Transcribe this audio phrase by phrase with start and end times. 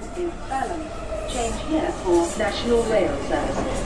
[0.00, 0.80] is Balham.
[1.28, 3.80] Change here for National Rail Services.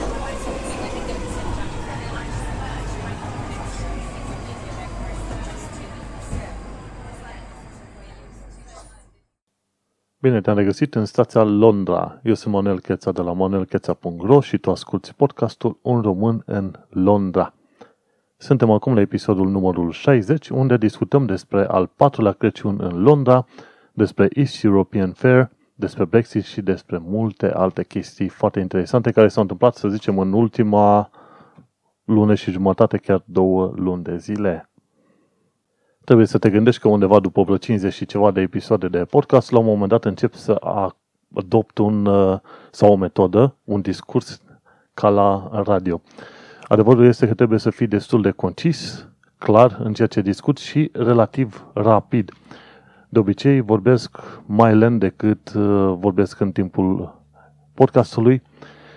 [10.19, 12.19] Bine te-am regăsit în stația Londra.
[12.23, 17.53] Eu sunt Manuel Cheța de la manuelcheța.ro și tu asculti podcastul Un român în Londra.
[18.37, 23.45] Suntem acum la episodul numărul 60, unde discutăm despre al patrulea Crăciun în Londra,
[23.93, 25.49] despre East European Fair,
[25.79, 30.33] despre Brexit și despre multe alte chestii foarte interesante care s-au întâmplat, să zicem, în
[30.33, 31.09] ultima
[32.03, 34.69] lună și jumătate, chiar două luni de zile.
[36.03, 39.51] Trebuie să te gândești că undeva după vreo 50 și ceva de episoade de podcast,
[39.51, 40.53] la un moment dat încep să
[41.33, 42.39] adopt un, uh,
[42.71, 44.41] sau o metodă, un discurs
[44.93, 46.01] ca la radio.
[46.67, 49.07] Adevărul este că trebuie să fii destul de concis,
[49.37, 52.31] clar în ceea ce discut și relativ rapid.
[53.09, 57.21] De obicei vorbesc mai lent decât uh, vorbesc în timpul
[57.73, 58.41] podcastului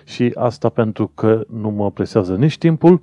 [0.05, 3.01] și asta pentru că nu mă presează nici timpul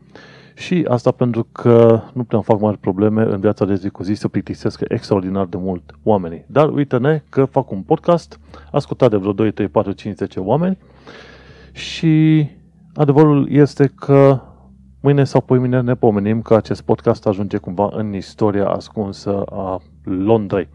[0.55, 4.15] și asta pentru că nu prea fac mari probleme în viața de zi cu zi
[4.15, 6.45] să plictisesc extraordinar de mult oamenii.
[6.47, 8.41] Dar uite-ne că fac un podcast
[8.73, 10.79] ascultat de vreo 2, 3, 4, 5, 10 oameni
[11.73, 12.47] și
[12.95, 14.41] adevărul este că
[15.09, 20.69] mâine sau poimine ne pomenim că acest podcast ajunge cumva în istoria ascunsă a Londrei.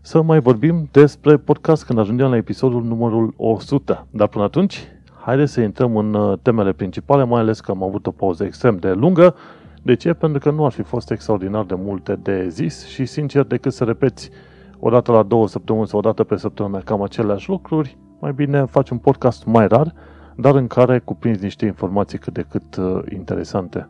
[0.00, 4.06] Să mai vorbim despre podcast când ajungem la episodul numărul 100.
[4.10, 4.88] Dar până atunci,
[5.24, 8.76] haideți să intrăm în uh, temele principale, mai ales că am avut o pauză extrem
[8.76, 9.34] de lungă.
[9.82, 10.12] De ce?
[10.12, 13.84] Pentru că nu ar fi fost extraordinar de multe de zis și, sincer, decât să
[13.84, 14.30] repeți
[14.78, 18.64] o dată la două săptămâni sau o dată pe săptămână cam aceleași lucruri, mai bine
[18.64, 19.94] faci un podcast mai rar,
[20.36, 23.88] dar în care cuprinzi niște informații cât de cât uh, interesante.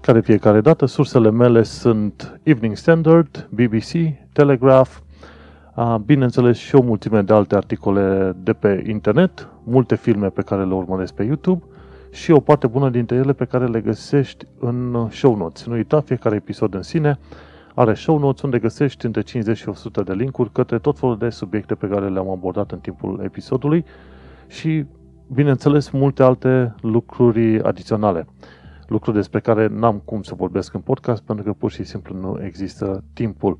[0.00, 3.90] Ca de fiecare dată, sursele mele sunt Evening Standard, BBC,
[4.32, 4.90] Telegraph,
[6.04, 10.74] bineînțeles și o mulțime de alte articole de pe internet, multe filme pe care le
[10.74, 11.64] urmăresc pe YouTube
[12.10, 15.66] și o parte bună dintre ele pe care le găsești în show notes.
[15.66, 17.18] Nu uita, fiecare episod în sine
[17.74, 21.28] are show notes unde găsești între 50 și 100 de linkuri către tot felul de
[21.28, 23.84] subiecte pe care le-am abordat în timpul episodului
[24.46, 24.86] și,
[25.32, 28.26] bineînțeles, multe alte lucruri adiționale.
[28.86, 32.44] Lucruri despre care n-am cum să vorbesc în podcast pentru că pur și simplu nu
[32.44, 33.58] există timpul.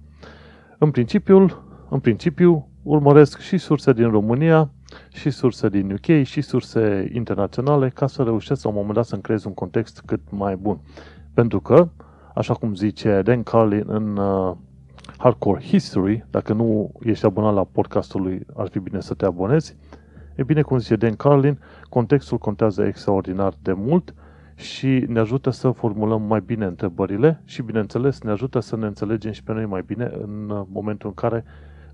[0.79, 1.49] În principiu,
[1.89, 4.71] în principiu, urmăresc și surse din România,
[5.13, 9.23] și surse din UK, și surse internaționale, ca să reușesc la un moment dat să-mi
[9.23, 10.79] creez un context cât mai bun.
[11.35, 11.89] Pentru că,
[12.35, 14.57] așa cum zice Dan Carlin în uh,
[15.19, 19.77] Hardcore History, dacă nu ești abonat la podcastul lui, ar fi bine să te abonezi,
[20.37, 21.59] e bine, cum zice Dan Carlin,
[21.89, 24.15] contextul contează extraordinar de mult
[24.55, 29.33] și ne ajută să formulăm mai bine întrebările și, bineînțeles, ne ajută să ne înțelegem
[29.33, 31.45] și pe noi mai bine în momentul în care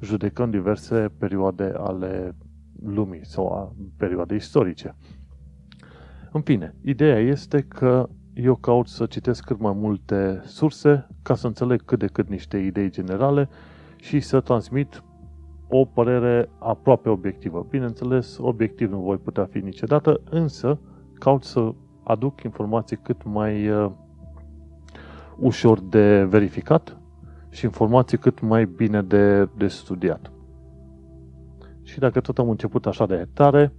[0.00, 2.36] judecăm diverse perioade ale
[2.84, 4.94] lumii sau a perioade istorice.
[6.32, 11.46] În fine, ideea este că eu caut să citesc cât mai multe surse ca să
[11.46, 13.48] înțeleg cât de cât niște idei generale
[13.96, 15.02] și să transmit
[15.74, 17.66] o părere aproape obiectivă.
[17.70, 20.78] Bineînțeles, obiectiv nu voi putea fi niciodată, însă
[21.14, 21.72] caut să
[22.02, 23.90] aduc informații cât mai uh,
[25.38, 26.96] ușor de verificat
[27.48, 30.32] și informații cât mai bine de, de studiat.
[31.82, 33.72] Și dacă tot am început așa de tare,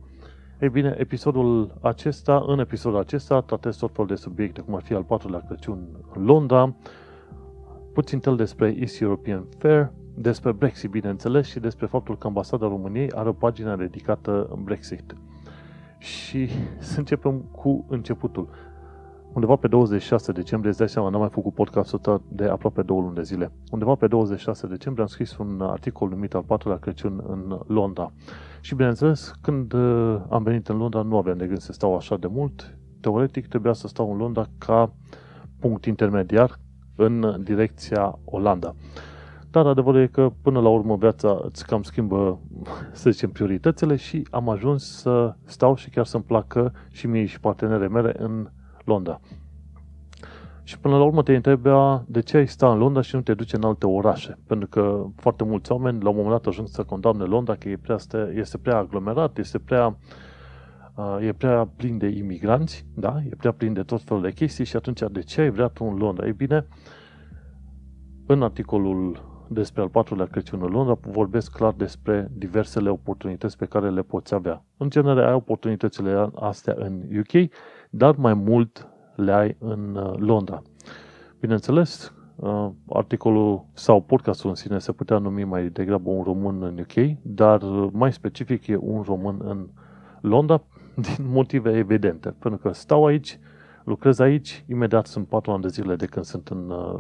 [0.62, 4.94] ei bine, episodul acesta, în episodul acesta, tratez tot felul de subiecte, cum ar fi
[4.94, 6.76] al patrulea Crăciun în Londra,
[7.94, 13.12] puțin tel despre East European Fair, despre Brexit, bineînțeles, și despre faptul că ambasada României
[13.12, 15.16] are o pagină dedicată în Brexit.
[15.98, 18.50] Și să începem cu începutul
[19.34, 23.02] undeva pe 26 decembrie, îți dai seama, n-am mai făcut podcastul ăsta de aproape două
[23.02, 23.52] luni de zile.
[23.72, 28.12] Undeva pe 26 decembrie am scris un articol numit al patrulea Crăciun în Londra.
[28.62, 32.18] Și bineînțeles, când uh, am venit în Londra, nu aveam de gând să stau așa
[32.18, 32.78] de mult.
[33.02, 34.94] Teoretic, trebuia să stau în Londra ca
[35.60, 36.60] punct intermediar
[36.96, 38.76] în direcția Olanda.
[39.54, 42.40] Dar adevărul e că până la urmă viața îți cam schimbă,
[42.92, 47.40] să zicem, prioritățile și am ajuns să stau și chiar să-mi placă și mie și
[47.40, 48.50] partenere mele în
[48.86, 49.20] Londra.
[50.64, 53.34] Și până la urmă te întrebea de ce ai sta în Londra și nu te
[53.34, 54.38] duce în alte orașe.
[54.48, 57.78] Pentru că foarte mulți oameni la un moment dat ajung să condamne Londra că e
[57.78, 57.98] prea,
[58.34, 59.98] este prea aglomerat, este prea,
[60.96, 63.22] uh, e prea plin de imigranți, da?
[63.30, 65.84] e prea plin de tot felul de chestii și atunci de ce ai vrea tu
[65.84, 66.26] în Londra?
[66.26, 66.68] Ei bine,
[68.26, 73.90] în articolul despre al patrulea Crăciun în Londra vorbesc clar despre diversele oportunități pe care
[73.90, 74.64] le poți avea.
[74.78, 77.50] În general ai oportunitățile astea în UK,
[77.90, 80.62] dar mai mult le ai în uh, Londra.
[81.40, 86.80] Bineînțeles, uh, articolul sau podcastul în sine se putea numi mai degrabă un român în
[86.80, 89.68] UK, dar mai specific e un român în
[90.22, 90.64] Londra
[91.18, 92.36] din motive evidente.
[92.40, 93.40] Pentru că stau aici,
[93.84, 97.00] lucrez aici, imediat sunt patru ani de zile de când sunt în uh,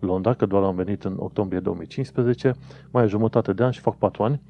[0.00, 2.54] Londra, că doar am venit în octombrie 2015,
[2.90, 4.40] mai e jumătate de an și fac patru ani.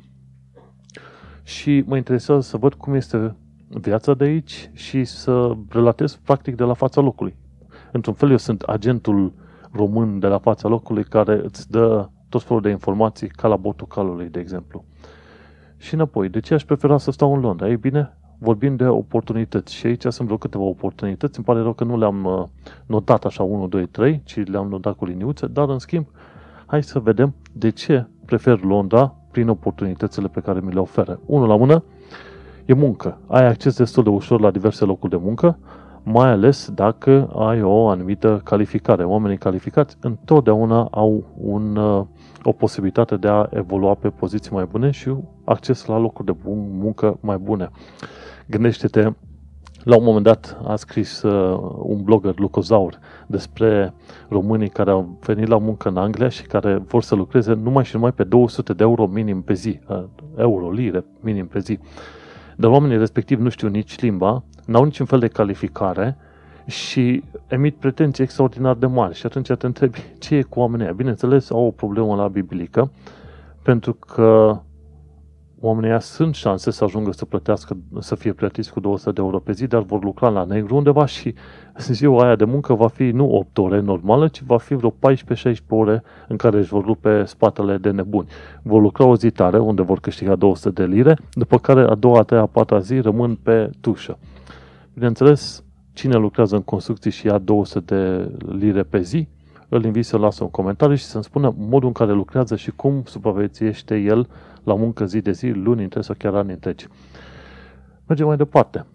[1.43, 3.37] Și mă interesează să văd cum este
[3.69, 7.37] viața de aici și să relatez practic de la fața locului.
[7.93, 9.33] Într-un fel eu sunt agentul
[9.73, 13.87] român de la fața locului care îți dă tot felul de informații ca la botul
[13.87, 14.85] calului, de exemplu.
[15.77, 17.69] Și înapoi, de ce aș prefera să stau în Londra?
[17.69, 21.37] Ei bine, vorbim de oportunități și aici sunt vreo câteva oportunități.
[21.37, 22.45] Îmi pare rău că nu le-am uh,
[22.87, 26.07] notat așa 1, 2, 3, ci le-am notat cu liniuțe, dar în schimb,
[26.67, 31.21] hai să vedem de ce prefer Londra prin oportunitățile pe care mi le oferă.
[31.27, 31.85] Unul la mână
[32.65, 33.19] e muncă.
[33.27, 35.59] Ai acces destul de ușor la diverse locuri de muncă,
[36.03, 39.05] mai ales dacă ai o anumită calificare.
[39.05, 42.05] Oamenii calificați întotdeauna au un, uh,
[42.43, 45.15] o posibilitate de a evolua pe poziții mai bune și
[45.45, 46.37] acces la locuri de
[46.71, 47.71] muncă mai bune.
[48.47, 49.13] Gândește-te,
[49.85, 53.95] la un moment dat a scris uh, un blogger, Lucozaur, despre
[54.29, 57.95] românii care au venit la muncă în Anglia și care vor să lucreze numai și
[57.95, 60.05] numai pe 200 de euro minim pe zi, uh,
[60.37, 61.79] euro, lire minim pe zi.
[62.57, 66.17] Dar oamenii respectiv nu știu nici limba, n-au niciun fel de calificare
[66.71, 69.15] și emit pretenții extraordinar de mari.
[69.15, 72.91] Și atunci te întrebi ce e cu oamenii Bineînțeles, au o problemă la biblică,
[73.63, 74.61] pentru că
[75.61, 79.53] oamenii sunt șanse să ajungă să plătească, să fie plătiți cu 200 de euro pe
[79.53, 81.35] zi, dar vor lucra la negru undeva și
[81.79, 84.95] ziua aia de muncă va fi nu 8 ore normală, ci va fi vreo 14-16
[85.69, 88.29] ore în care își vor rupe spatele de nebuni.
[88.63, 92.19] Vor lucra o zi tare, unde vor câștiga 200 de lire, după care a doua,
[92.19, 94.19] a treia, a patra zi rămân pe tușă.
[94.95, 99.29] Bineînțeles, cine lucrează în construcții și ia 200 de lire pe zi,
[99.69, 103.03] îl invit să lasă un comentariu și să-mi spună modul în care lucrează și cum
[103.05, 104.29] supraviețuiește el
[104.65, 106.87] la muncă zi de zi, luni întregi sau chiar ani întregi.
[108.07, 108.87] Mergem mai departe.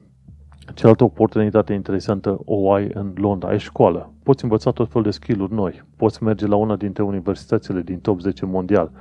[0.74, 3.50] Cealaltă oportunitate interesantă o ai în Londra.
[3.50, 4.14] Ai școală.
[4.24, 5.84] Poți învăța tot felul de skill-uri noi.
[5.96, 8.92] Poți merge la una dintre universitățile din top 10 mondial.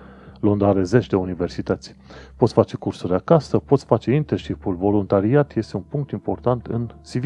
[0.41, 1.97] Londra are zeci de universități.
[2.37, 7.25] Poți face cursuri acasă, poți face internship-uri, voluntariat este un punct important în CV.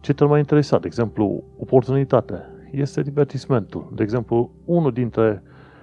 [0.00, 0.80] Ce te mai interesat?
[0.80, 3.92] De exemplu, oportunitate este divertismentul.
[3.94, 5.42] De exemplu, unul dintre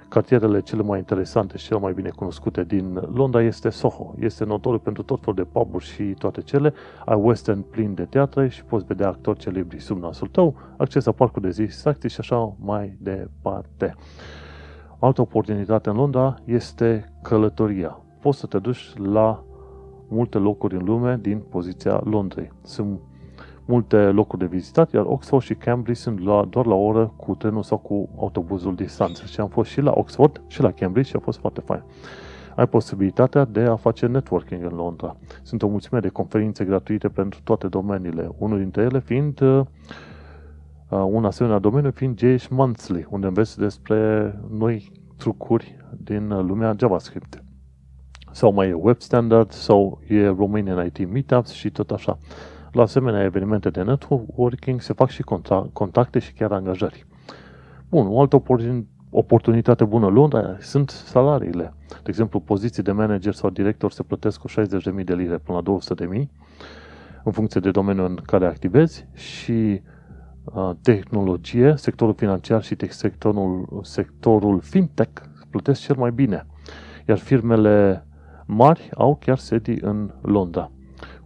[0.09, 4.15] cartierele cele mai interesante și cele mai bine cunoscute din Londra este Soho.
[4.19, 6.73] Este notoriu pentru tot felul de puburi și toate cele.
[7.05, 11.05] Ai West End plin de teatre și poți vedea actori celebri sub nasul tău, acces
[11.05, 13.95] la parcul de distracții și așa mai departe.
[14.99, 17.99] Altă oportunitate în Londra este călătoria.
[18.21, 19.43] Poți să te duci la
[20.07, 22.51] multe locuri în lume din poziția Londrei.
[22.63, 22.99] Sunt
[23.67, 27.35] multe locuri de vizitat, iar Oxford și Cambridge sunt la, doar la o oră cu
[27.35, 29.25] trenul sau cu autobuzul distanță.
[29.25, 31.83] Și am fost și la Oxford și la Cambridge și a fost foarte fain.
[32.55, 35.15] Ai posibilitatea de a face networking în Londra.
[35.41, 38.29] Sunt o mulțime de conferințe gratuite pentru toate domeniile.
[38.37, 39.65] Unul dintre ele fiind uh,
[40.89, 47.43] un asemenea domeniu fiind JS Monthly, unde înveți despre noi trucuri din lumea JavaScript.
[48.31, 52.17] Sau mai e Web Standard, sau e Romanian IT Meetups și tot așa.
[52.77, 55.23] La asemenea evenimente de networking se fac și
[55.73, 57.05] contacte și chiar angajări.
[57.89, 58.43] Bun, o altă
[59.09, 61.73] oportunitate bună Londra sunt salariile.
[61.89, 65.77] De exemplu, poziții de manager sau director se plătesc cu 60.000 de lire până la
[66.21, 66.27] 200.000
[67.23, 69.81] în funcție de domeniul în care activezi și
[70.43, 76.45] uh, tehnologie, sectorul financiar și sectorul, sectorul fintech plătesc cel mai bine.
[77.07, 78.05] Iar firmele
[78.45, 80.71] mari au chiar sedii în Londra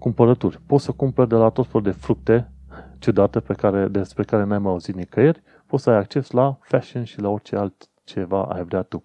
[0.02, 0.62] cumpărături.
[0.66, 2.52] Poți să cumperi de la tot felul de fructe
[3.00, 7.04] ciudate pe care, despre care n-ai mai auzit nicăieri, poți să ai acces la fashion
[7.04, 9.02] și la orice altceva ai vrea tu.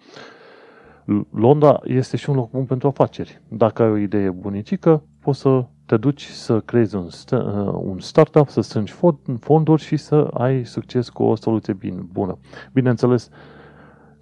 [1.31, 3.43] Londra este și un loc bun pentru afaceri.
[3.49, 7.99] Dacă ai o idee bunicică, poți să te duci să creezi un, st- uh, un
[7.99, 8.95] startup, să strângi
[9.41, 12.38] fonduri și să ai succes cu o soluție bine, bună.
[12.73, 13.31] Bineînțeles,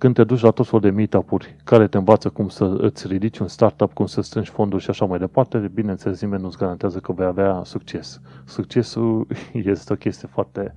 [0.04, 3.38] când te duci la tot felul de meetup-uri care te învață cum să îți ridici
[3.38, 7.12] un startup, cum să strângi fonduri și așa mai departe, bineînțeles nimeni nu-ți garantează că
[7.12, 8.20] vei avea succes.
[8.44, 10.74] Succesul este o chestie foarte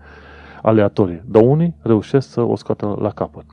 [0.61, 3.45] aleatorie, dar unii reușesc să o scoată la capăt.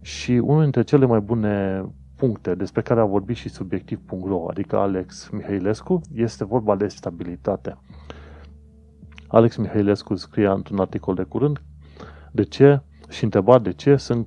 [0.00, 1.84] Și unul dintre cele mai bune
[2.16, 7.78] puncte despre care a vorbit și subiectiv.ro, adică Alex Mihailescu, este vorba de stabilitate.
[9.28, 11.62] Alex Mihailescu scria într-un articol de curând
[12.32, 14.26] de ce și întreba de ce sunt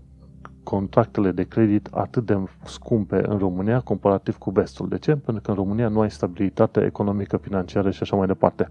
[0.65, 4.87] contractele de credit atât de scumpe în România comparativ cu vestul.
[4.87, 5.15] De ce?
[5.15, 8.69] Pentru că în România nu ai stabilitate economică, financiară și așa mai departe.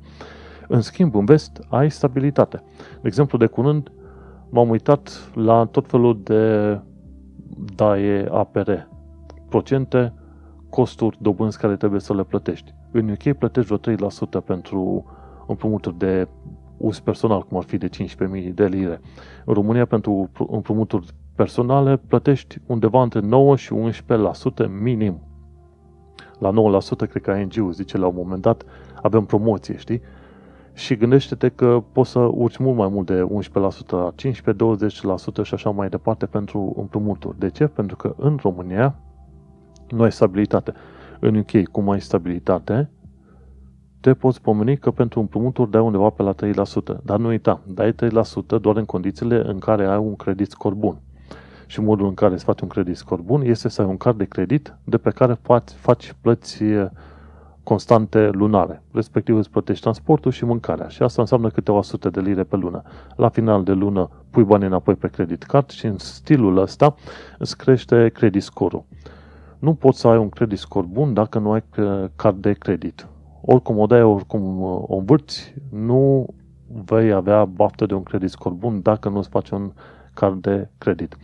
[0.69, 2.63] În schimb, în vest ai stabilitate.
[3.01, 3.93] De exemplu, de curând
[4.51, 6.81] m-am uitat la tot felul de
[7.75, 8.71] DAE APR,
[9.49, 10.13] procente,
[10.71, 12.75] costuri, dobânzi care trebuie să le plătești.
[12.91, 15.05] În UK plătești vreo 3% pentru
[15.47, 16.29] împrumuturi de
[16.77, 19.01] uz personal, cum ar fi de 15.000 de lire.
[19.45, 25.21] În România, pentru împrumuturi personale, plătești undeva între 9 și 11% minim.
[26.39, 28.65] La 9% cred că ING zice la un moment dat,
[29.03, 30.01] avem promoție, știi?
[30.73, 34.13] Și gândește-te că poți să urci mult mai mult de 11%,
[35.41, 37.39] 15-20% și așa mai departe pentru împrumuturi.
[37.39, 37.67] De ce?
[37.67, 38.97] Pentru că în România
[39.89, 40.73] nu ai stabilitate.
[41.21, 42.91] În UK, cum ai stabilitate,
[44.01, 47.03] te poți pomeni că pentru împrumuturi dai undeva pe la 3%.
[47.03, 47.97] Dar nu uita, dai 3%
[48.61, 51.01] doar în condițiile în care ai un credit scor bun.
[51.67, 54.19] Și modul în care îți faci un credit scor bun este să ai un card
[54.19, 56.63] de credit de pe care faci, faci plăți
[57.63, 58.83] constante lunare.
[58.93, 60.89] Respectiv îți plătești transportul și mâncarea.
[60.89, 62.83] Și asta înseamnă câteva sute de lire pe lună.
[63.17, 66.95] La final de lună pui banii înapoi pe credit card și în stilul ăsta
[67.39, 68.85] îți crește credit scorul.
[69.59, 71.65] Nu poți să ai un credit score bun dacă nu ai
[72.17, 73.07] card de credit.
[73.41, 76.27] Oricum o dai, oricum o învârți, nu
[76.85, 79.73] vei avea baftă de un credit score bun dacă nu îți faci un
[80.15, 81.17] card de credit.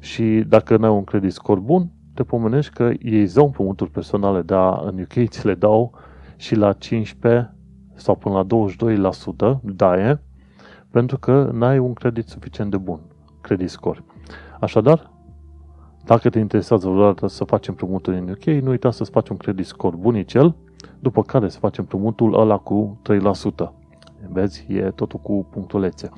[0.00, 4.42] Și dacă nu ai un credit score bun, te pomenești că ei zău împrumuturi personale,
[4.42, 5.92] dar în UK ți le dau
[6.36, 7.54] și la 15
[7.94, 8.46] sau până la
[9.56, 10.22] 22% daie,
[10.90, 13.00] pentru că n-ai un credit suficient de bun,
[13.40, 14.04] credit score.
[14.60, 15.10] Așadar,
[16.04, 19.66] dacă te interesează vreodată să faci împrumuturi în UK, nu uita să-ți faci un credit
[19.66, 20.54] score bunicel,
[20.98, 23.00] după care să faci împrumutul ăla cu
[23.62, 23.72] 3%.
[24.28, 26.10] Vezi, e totul cu punctulețe.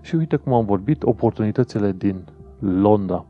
[0.00, 2.24] Și uite cum am vorbit, oportunitățile din
[2.62, 3.24] Londra.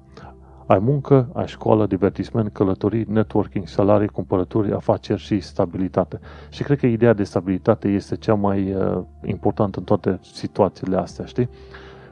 [0.66, 6.20] Ai muncă, ai școală, divertisment, călătorii, networking, salarii, cumpărături, afaceri și stabilitate.
[6.50, 11.24] Și cred că ideea de stabilitate este cea mai uh, importantă în toate situațiile astea,
[11.24, 11.48] știi?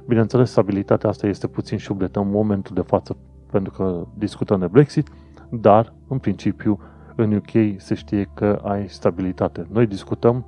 [0.07, 3.17] Bineînțeles, stabilitatea asta este puțin șubletă în momentul de față,
[3.51, 5.09] pentru că discutăm de Brexit,
[5.51, 6.81] dar, în principiu,
[7.17, 9.67] în UK se știe că ai stabilitate.
[9.73, 10.47] Noi discutăm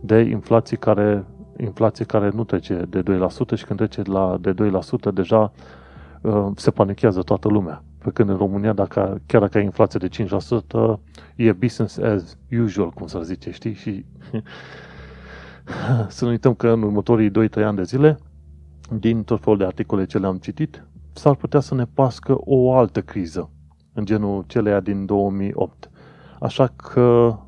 [0.00, 1.24] de inflație care,
[1.56, 4.54] inflație care nu trece de 2% și când trece la de
[5.10, 5.77] 2%, deja Uh,
[6.54, 7.82] se panichează toată lumea.
[7.98, 11.00] Pe când în România, dacă, chiar dacă ai inflație de 5%,
[11.36, 13.74] e business as usual, cum să zice, știi?
[13.74, 14.04] Și
[16.08, 18.18] să nu uităm că în următorii 2-3 ani de zile,
[18.98, 23.02] din tot felul de articole ce le-am citit, s-ar putea să ne pască o altă
[23.02, 23.50] criză,
[23.92, 25.90] în genul celeia din 2008.
[26.40, 27.38] Așa că,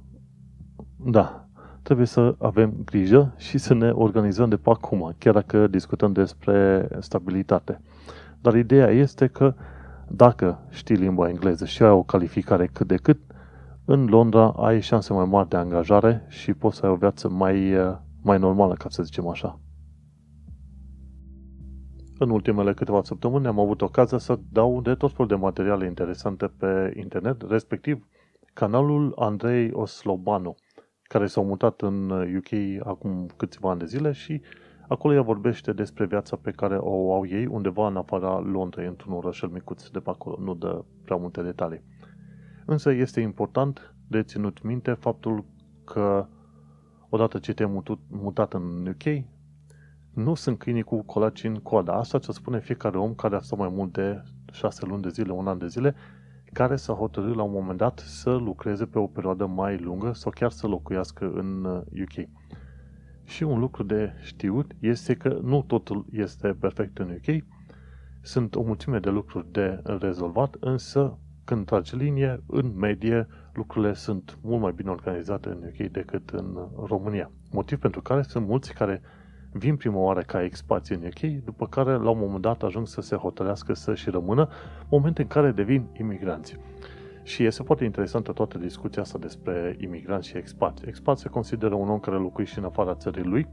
[0.97, 1.49] da,
[1.83, 6.89] trebuie să avem grijă și să ne organizăm de pe acum, chiar dacă discutăm despre
[7.01, 7.81] stabilitate.
[8.41, 9.55] Dar ideea este că
[10.09, 13.21] dacă știi limba engleză și ai o calificare cât de cât,
[13.85, 17.75] în Londra ai șanse mai mari de angajare și poți să ai o viață mai,
[18.23, 19.61] mai normală, ca să zicem așa.
[22.19, 26.47] În ultimele câteva săptămâni am avut ocazia să dau de tot felul de materiale interesante
[26.47, 28.07] pe internet, respectiv
[28.53, 30.55] canalul Andrei Oslobanu,
[31.03, 34.41] care s-a mutat în UK acum câțiva ani de zile și
[34.91, 39.13] Acolo ea vorbește despre viața pe care o au ei undeva în afara Londrei, într-un
[39.13, 40.37] orășel micuț de pe acolo.
[40.41, 41.83] Nu dă prea multe detalii.
[42.67, 45.45] Însă este important de ținut minte faptul
[45.85, 46.27] că
[47.09, 49.25] odată ce te-ai mutat în UK,
[50.15, 51.93] nu sunt câinii cu colaci în coada.
[51.93, 55.33] Asta ce spune fiecare om care a stat mai mult de șase luni de zile,
[55.33, 55.95] un an de zile,
[56.53, 60.31] care s-a hotărât la un moment dat să lucreze pe o perioadă mai lungă sau
[60.31, 61.65] chiar să locuiască în
[62.03, 62.29] UK.
[63.31, 67.45] Și un lucru de știut este că nu totul este perfect în UK.
[68.21, 74.39] Sunt o mulțime de lucruri de rezolvat, însă când tragi linie, în medie, lucrurile sunt
[74.43, 77.31] mult mai bine organizate în UK decât în România.
[77.51, 79.01] Motiv pentru care sunt mulți care
[79.53, 83.01] vin prima oară ca expații în UK, după care la un moment dat ajung să
[83.01, 84.49] se hotărească să și rămână,
[84.89, 86.57] momente în care devin imigranți.
[87.31, 90.87] Și este foarte interesantă toată discuția asta despre imigranți și expați.
[90.87, 93.49] Expat se consideră un om care locuiește în afara țării lui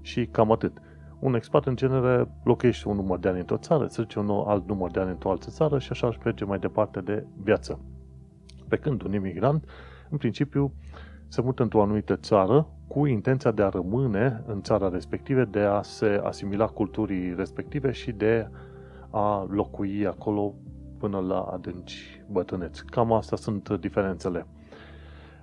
[0.00, 0.78] și cam atât.
[1.18, 4.68] Un expat, în genere, locuiește un număr de ani într-o țară, se duce un alt
[4.68, 7.80] număr de ani într-o altă țară și așa își merge mai departe de viață.
[8.68, 9.64] Pe când un imigrant,
[10.10, 10.72] în principiu,
[11.28, 15.82] se mută într-o anumită țară cu intenția de a rămâne în țara respective, de a
[15.82, 18.48] se asimila culturii respective și de
[19.10, 20.54] a locui acolo
[21.02, 22.84] până la adânci bătrâneți.
[22.84, 24.46] Cam astea sunt diferențele.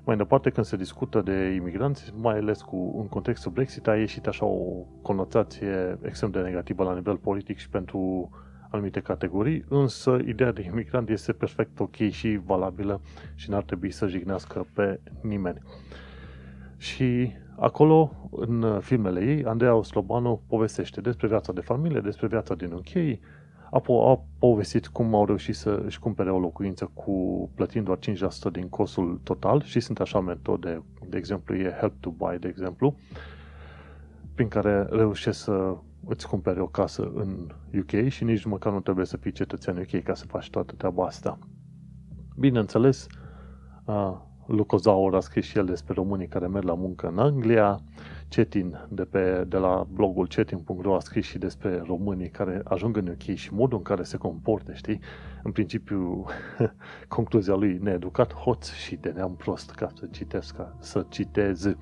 [0.04, 4.28] Mai departe, când se discută de imigranți, mai ales cu, în contextul Brexit, a ieșit
[4.28, 8.30] așa o conotație extrem de negativă la nivel politic și pentru
[8.70, 13.02] anumite categorii, însă ideea de imigrant este perfect ok și valabilă
[13.36, 15.62] și n-ar trebui să jignească pe nimeni.
[16.78, 22.72] Și acolo, în filmele ei, Andreea Oslobanu povestește despre viața de familie, despre viața din
[22.72, 23.20] UK,
[23.72, 27.98] a, po- a povestit cum au reușit să își cumpere o locuință cu plătind doar
[27.98, 32.48] 5% din costul total și sunt așa metode, de exemplu e Help to Buy, de
[32.48, 32.96] exemplu,
[34.34, 39.06] prin care reușești să îți cumpere o casă în UK și nici măcar nu trebuie
[39.06, 41.38] să fii cetățean UK ca să faci toată treaba asta.
[42.36, 43.08] Bineînțeles,
[43.86, 44.29] Luco
[44.78, 47.82] Zaur a scris și el despre românii care merg la muncă în Anglia,
[48.30, 53.08] Cetin de, pe, de la blogul cetin.ro a scris și despre românii care ajung în
[53.08, 55.00] UK și modul în care se comportă, știi?
[55.44, 56.26] În principiu,
[57.08, 61.76] concluzia lui, needucat, hoț și de neam prost, ca să citesc, ca să citez.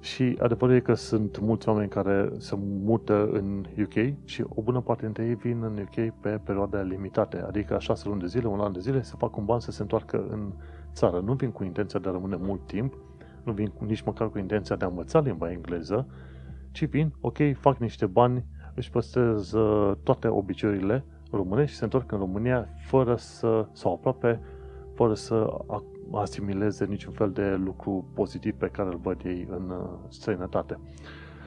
[0.00, 4.80] Și adevărul e că sunt mulți oameni care se mută în UK și o bună
[4.80, 8.60] parte dintre ei vin în UK pe perioade limitate, adică șase luni de zile, un
[8.60, 10.52] an de zile, să facă un ban să se întoarcă în
[10.94, 11.20] țară.
[11.20, 12.94] Nu vin cu intenția de a rămâne mult timp,
[13.42, 16.06] nu vin cu, nici măcar cu intenția de a învăța limba engleză,
[16.72, 22.12] ci vin, ok, fac niște bani, își păstrez uh, toate obiceiurile românești și se întorc
[22.12, 24.40] în România fără să, sau aproape,
[24.94, 25.56] fără să
[26.12, 30.78] asimileze niciun fel de lucru pozitiv pe care îl văd ei în uh, străinătate.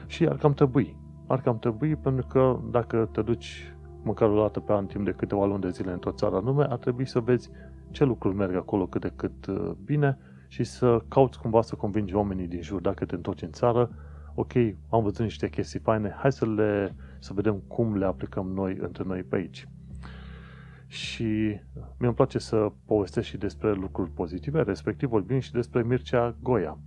[0.06, 0.96] Și ar cam trebui.
[1.26, 5.10] Ar cam trebui pentru că dacă te duci măcar o dată pe an timp de
[5.10, 7.50] câteva luni de zile într-o țară anume, ar trebui să vezi
[7.90, 10.18] ce lucruri merg acolo cât de cât uh, bine
[10.48, 13.90] și să cauți cumva să convingi oamenii din jur dacă te întorci în țară,
[14.34, 14.52] ok,
[14.88, 19.04] am văzut niște chestii faine, hai să le să vedem cum le aplicăm noi între
[19.06, 19.68] noi pe aici.
[20.86, 21.60] Și
[21.98, 26.78] mi-mi place să povestesc și despre lucruri pozitive, respectiv vorbim și despre Mircea Goia.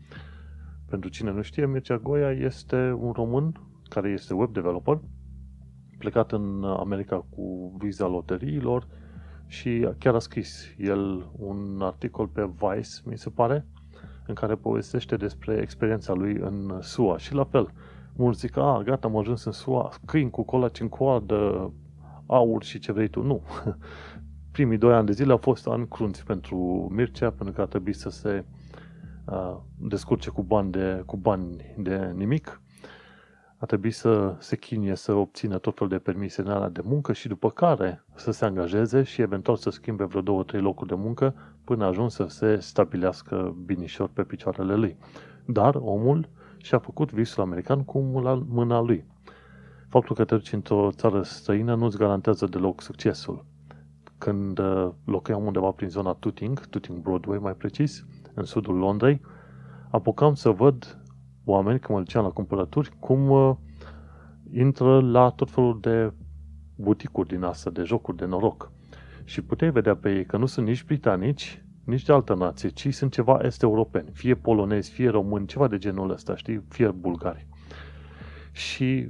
[0.90, 5.00] Pentru cine nu știe, Mircea Goia este un român care este web developer,
[5.98, 8.88] plecat în America cu viza loteriilor,
[9.52, 13.66] și chiar a scris el un articol pe Vice, mi se pare,
[14.28, 17.18] în care povestește despre experiența lui în SUA.
[17.18, 17.74] Și la fel,
[18.16, 21.72] mulți zic, a, gata, am ajuns în SUA, câini cu colaci în coadă,
[22.26, 23.22] aur și ce vrei tu.
[23.22, 23.42] Nu.
[24.52, 27.96] Primii doi ani de zile au fost ani crunți pentru Mircea, pentru că a trebuit
[27.96, 28.46] să se
[29.26, 32.62] uh, descurce cu bani de, cu bani de nimic
[33.62, 37.50] a trebuit să se chinie să obțină tot felul de permise de muncă și după
[37.50, 41.86] care să se angajeze și eventual să schimbe vreo două, trei locuri de muncă până
[41.86, 44.98] ajuns să se stabilească binișor pe picioarele lui.
[45.46, 48.00] Dar omul și-a făcut visul american cu
[48.48, 49.06] mâna lui.
[49.90, 53.46] Faptul că te duci într-o țară străină nu-ți garantează deloc succesul.
[54.18, 59.22] Când uh, locuiam undeva prin zona Tooting, Tooting Broadway mai precis, în sudul Londrei,
[59.90, 61.01] apucam să văd
[61.46, 63.56] oameni, când mă duceam la cumpărături, cum uh,
[64.52, 66.14] intră la tot felul de
[66.76, 68.72] buticuri din asta, de jocuri de noroc.
[69.24, 72.94] Și puteai vedea pe ei că nu sunt nici britanici, nici de altă nație, ci
[72.94, 77.48] sunt ceva est-europeni, fie polonezi, fie români, ceva de genul ăsta, știi, fie bulgari.
[78.52, 79.10] Și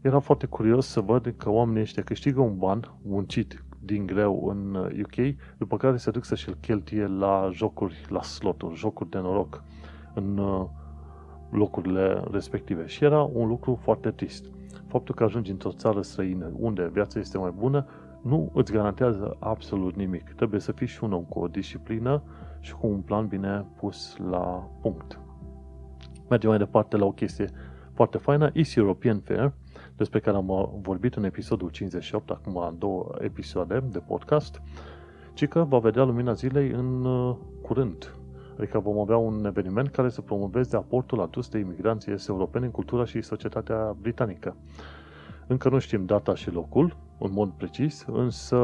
[0.00, 4.74] era foarte curios să văd că oamenii ăștia câștigă un ban muncit din greu în
[4.74, 9.64] UK, uh, după care se duc să-și-l cheltuie la jocuri, la sloturi, jocuri de noroc,
[10.14, 10.66] în uh,
[11.52, 12.86] locurile respective.
[12.86, 14.44] Și era un lucru foarte trist.
[14.86, 17.86] Faptul că ajungi într-o țară străină unde viața este mai bună,
[18.22, 20.32] nu îți garantează absolut nimic.
[20.36, 22.22] Trebuie să fii și un om cu o disciplină
[22.60, 25.18] și cu un plan bine pus la punct.
[26.28, 27.50] Mergem mai departe la o chestie
[27.94, 29.52] foarte faină, East European Fair,
[29.96, 34.62] despre care am vorbit în episodul 58, acum două episoade de podcast,
[35.34, 38.14] ci că va vedea lumina zilei în uh, curând,
[38.56, 43.04] Adică vom avea un eveniment care să promoveze aportul adus de imigranții europeni în cultura
[43.04, 44.56] și societatea britanică.
[45.46, 48.56] Încă nu știm data și locul, în mod precis, însă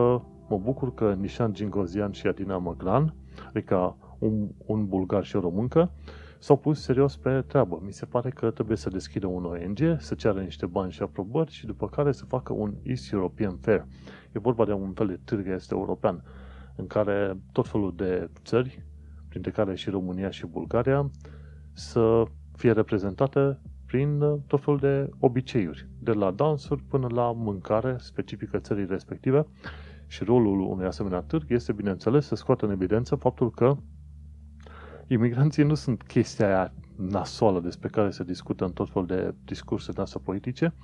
[0.48, 3.14] mă bucur că Nishan Gingozian și Adina Măglan,
[3.48, 5.90] adică un, un bulgar și o româncă,
[6.38, 7.81] s-au pus serios pe treabă.
[7.85, 11.53] Mi se pare că trebuie să deschidă un ONG, să ceară niște bani și aprobări
[11.53, 13.87] și după care să facă un East European Fair.
[14.33, 16.22] E vorba de un fel de târg este european,
[16.77, 18.83] în care tot felul de țări
[19.38, 21.11] printre care și România și Bulgaria,
[21.72, 22.22] să
[22.57, 28.59] fie reprezentate prin uh, tot felul de obiceiuri, de la dansuri până la mâncare specifică
[28.59, 29.46] țării respective.
[30.07, 33.77] Și rolul unui asemenea târg este, bineînțeles, să scoată în evidență faptul că
[35.07, 39.96] imigranții nu sunt chestia aia nasoală despre care se discută în tot felul de discursuri
[39.96, 40.74] noastre politice,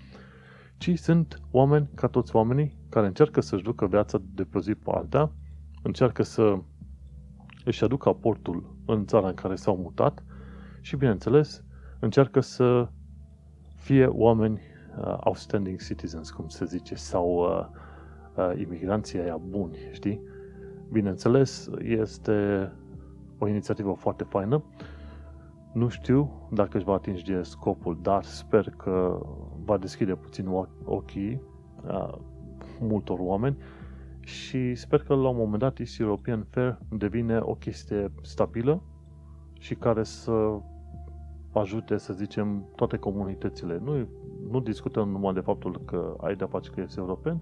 [0.77, 4.91] ci sunt oameni ca toți oamenii care încearcă să-și ducă viața de pe zi pe
[4.91, 5.33] alta,
[5.83, 6.59] încearcă să
[7.65, 10.23] își aduc aportul în țara în care s-au mutat
[10.81, 11.65] și, bineînțeles,
[12.01, 12.89] încearcă să
[13.75, 14.61] fie oameni
[14.99, 17.67] uh, outstanding citizens, cum se zice, sau uh,
[18.37, 20.21] uh, imigranții aia buni, știi?
[20.93, 22.71] Bineînțeles, este
[23.39, 24.65] o inițiativă foarte faină.
[25.73, 29.21] Nu știu dacă își va atinge scopul, dar sper că
[29.65, 30.49] va deschide puțin
[30.85, 31.41] ochii
[31.87, 32.19] a,
[32.81, 33.57] multor oameni
[34.25, 38.83] și sper că la un moment dat East European Fair devine o chestie stabilă
[39.59, 40.59] și care să
[41.53, 43.81] ajute, să zicem, toate comunitățile.
[43.85, 44.09] Nu,
[44.51, 47.41] nu discutăm numai de faptul că ai de-a face că ești european,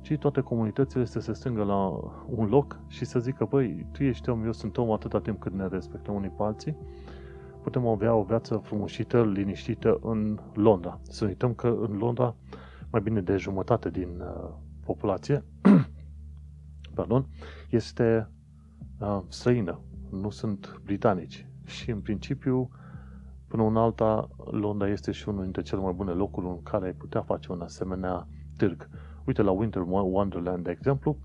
[0.00, 1.86] ci toate comunitățile să se strângă la
[2.28, 5.52] un loc și să zică, băi, tu ești om, eu sunt om atâta timp cât
[5.52, 6.76] ne respectăm unii pe alții,
[7.62, 10.98] putem avea o viață frumușită, liniștită în Londra.
[11.02, 12.34] Să uităm că în Londra
[12.90, 14.50] mai bine de jumătate din uh,
[14.84, 15.44] populație
[16.94, 17.26] pardon,
[17.70, 18.28] este
[18.98, 19.80] uh, străină,
[20.10, 21.46] nu sunt britanici.
[21.64, 22.68] Și în principiu,
[23.48, 26.92] până în alta, Londra este și unul dintre cele mai bune locuri în care ai
[26.92, 28.26] putea face un asemenea
[28.56, 28.88] târg.
[29.24, 31.16] Uite, la Winter Wonderland, de exemplu,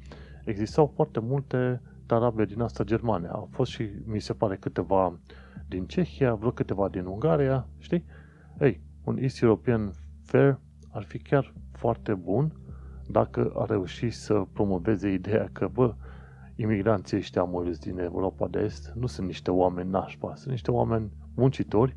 [0.46, 3.28] existau foarte multe tarabe din asta germane.
[3.28, 5.20] Au fost și, mi se pare, câteva
[5.68, 8.06] din Cehia, vreo câteva din Ungaria, știi?
[8.60, 9.92] Ei, un East European
[10.24, 10.60] Fair
[10.92, 12.54] ar fi chiar foarte bun
[13.12, 15.96] dacă a reușit să promoveze ideea că, bă,
[16.56, 21.12] imigranții ăștia mulți din Europa de Est nu sunt niște oameni nașpa, sunt niște oameni
[21.36, 21.96] muncitori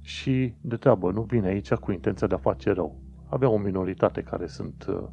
[0.00, 3.00] și de treabă, nu vine aici cu intenția de a face rău.
[3.28, 5.08] Avea o minoritate care sunt uh,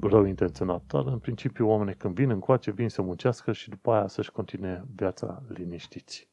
[0.00, 4.06] rău intenționat, dar în principiu oamenii când vin încoace, vin să muncească și după aia
[4.06, 6.28] să-și continue viața liniștiți.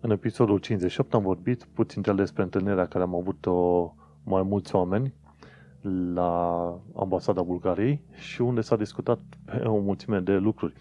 [0.00, 5.14] În episodul 58 am vorbit puțin despre întâlnirea care am avut-o mai mulți oameni
[6.14, 10.72] la ambasada Bulgariei și unde s-a discutat pe o mulțime de lucruri,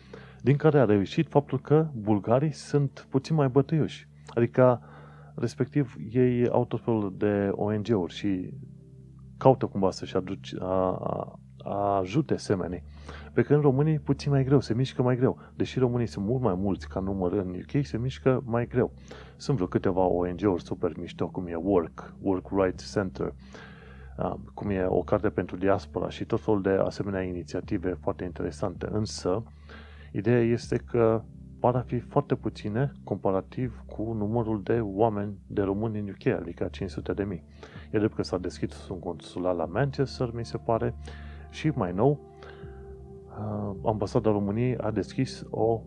[0.42, 4.08] din care a reușit faptul că bulgarii sunt puțin mai bătăioși.
[4.28, 4.82] Adică,
[5.36, 8.54] respectiv, ei au tot felul de ONG-uri și
[9.38, 12.84] caută cumva să-și aduce, a, a, a ajute semenii.
[13.34, 15.38] Pe când românii puțin mai greu, se mișcă mai greu.
[15.56, 18.94] Deși românii sunt mult mai mulți ca număr în UK, se mișcă mai greu.
[19.36, 23.34] Sunt vreo câteva ONG-uri super mișto, cum e Work, Work Rights Center,
[24.54, 28.88] cum e o carte pentru diaspora și tot felul de asemenea inițiative foarte interesante.
[28.92, 29.44] Însă,
[30.12, 31.22] ideea este că
[31.60, 36.68] par a fi foarte puține comparativ cu numărul de oameni de români în UK, adică
[36.72, 37.44] 500 de mii.
[37.92, 40.96] E drept că s-a deschis un consulat la Manchester, mi se pare,
[41.50, 42.20] și mai nou,
[43.86, 45.82] ambasada României a deschis o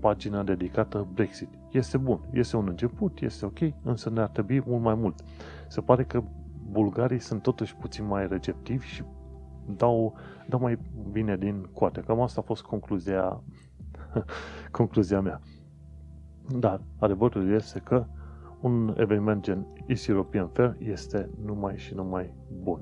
[0.00, 1.48] pagină dedicată Brexit.
[1.70, 5.20] Este bun, este un început, este ok, însă ne-ar trebui mult mai mult.
[5.68, 6.22] Se pare că
[6.70, 9.02] bulgarii sunt totuși puțin mai receptivi și
[9.76, 10.14] dau,
[10.48, 10.78] dau mai
[11.10, 12.00] bine din coate.
[12.00, 13.42] Cam asta a fost concluzia,
[14.70, 15.40] concluzia mea.
[16.58, 18.06] Dar adevărul este că
[18.60, 22.80] un eveniment gen East European Fair este numai și numai bun.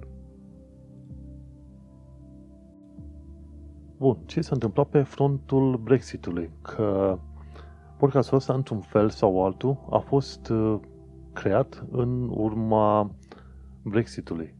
[3.98, 6.50] Bun, ce s-a întâmplat pe frontul Brexitului?
[6.62, 7.18] Că
[7.96, 10.80] podcastul ăsta, într-un fel sau altul, a fost uh,
[11.32, 13.10] creat în urma
[13.88, 14.54] Brexitului.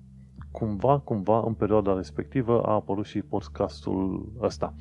[0.51, 4.75] Cumva, cumva, în perioada respectivă a apărut și podcastul ăsta.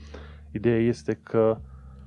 [0.51, 1.57] Ideea este că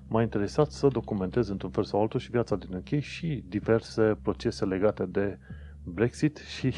[0.08, 4.64] m-a interesat să documentez într-un fel sau altul și viața din UK și diverse procese
[4.64, 5.38] legate de
[5.84, 6.72] Brexit și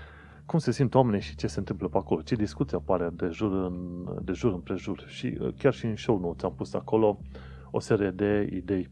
[0.46, 3.52] cum se simt oamenii și ce se întâmplă pe acolo, ce discuții apare de jur
[3.52, 5.04] în, de jur împrejur.
[5.06, 7.20] Și uh, chiar și în show notes am pus acolo
[7.70, 8.88] o serie de idei.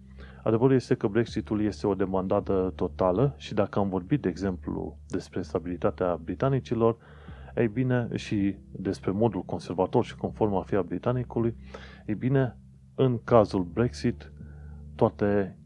[0.47, 5.43] Adevărul este că Brexitul este o demandată totală și dacă am vorbit, de exemplu, despre
[5.43, 6.97] stabilitatea britanicilor,
[7.57, 11.57] ei bine, și despre modul conservator și conform a fi a britanicului,
[12.07, 12.57] ei bine,
[12.95, 14.33] în cazul Brexit,
[14.95, 15.59] toate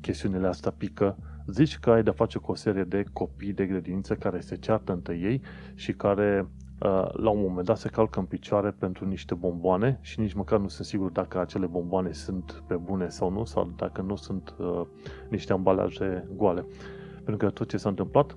[0.00, 1.16] chestiunile astea pică.
[1.46, 4.92] Zici că ai de-a face cu o serie de copii de grădiniță care se ceartă
[4.92, 5.40] între ei
[5.74, 6.63] și care Uh,
[7.12, 10.68] la un moment dat se calcă în picioare pentru niște bomboane și nici măcar nu
[10.68, 14.80] sunt sigur dacă acele bomboane sunt pe bune sau nu, sau dacă nu sunt uh,
[15.28, 16.66] niște ambalaje goale.
[17.14, 18.36] Pentru că tot ce s-a întâmplat,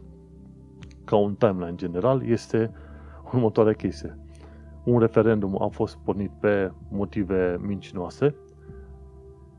[1.04, 2.72] ca un timeline general, este
[3.34, 4.18] următoarea chestie.
[4.84, 8.36] Un referendum a fost pornit pe motive mincinoase,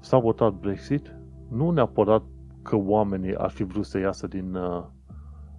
[0.01, 1.15] s-a votat Brexit,
[1.49, 2.23] nu neapărat
[2.63, 4.59] că oamenii ar fi vrut să iasă din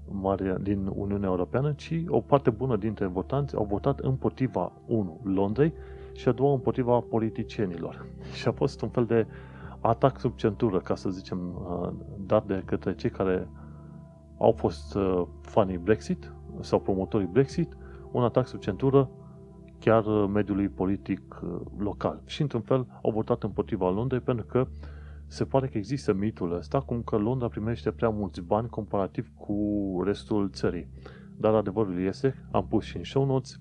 [0.09, 5.19] uh, mare din Uniunea Europeană, ci o parte bună dintre votanți au votat împotriva, unu,
[5.23, 5.73] Londrei
[6.13, 8.05] și a doua împotriva politicienilor.
[8.37, 9.27] Și a fost un fel de
[9.79, 11.89] atac sub centură, ca să zicem, uh,
[12.25, 13.47] dat de către cei care
[14.37, 17.77] au fost uh, fanii Brexit sau promotorii Brexit,
[18.11, 19.09] un atac sub centură
[19.79, 21.41] chiar uh, mediului politic
[21.77, 22.21] local.
[22.25, 24.67] Și într-un fel au votat împotriva Londrei pentru că
[25.29, 29.55] se pare că există mitul ăsta, cum că Londra primește prea mulți bani comparativ cu
[30.05, 30.87] restul țării.
[31.37, 33.59] Dar adevărul este, am pus și în show notes,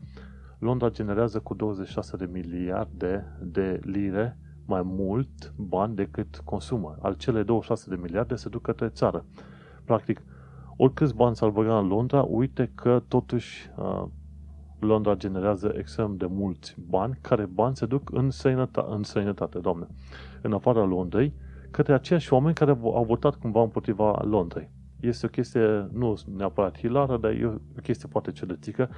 [0.59, 6.97] Londra generează cu 26 de miliarde de lire mai mult bani decât consumă.
[7.03, 9.25] Al cele 26 de miliarde se duc către țară.
[9.85, 10.23] Practic,
[10.77, 14.05] oricâți bani s-ar băga în Londra, uite că totuși uh,
[14.79, 19.87] Londra generează extrem de mulți bani, care bani se duc în, sănătate, în sănătate, doamne,
[20.43, 21.33] în afara Londrei,
[21.71, 24.71] către aceiași oameni care au votat cumva împotriva Londrei.
[25.01, 28.91] Este o chestie nu neapărat hilară, dar e o chestie poate ciudățică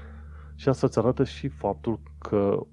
[0.54, 2.66] și asta îți arată și faptul că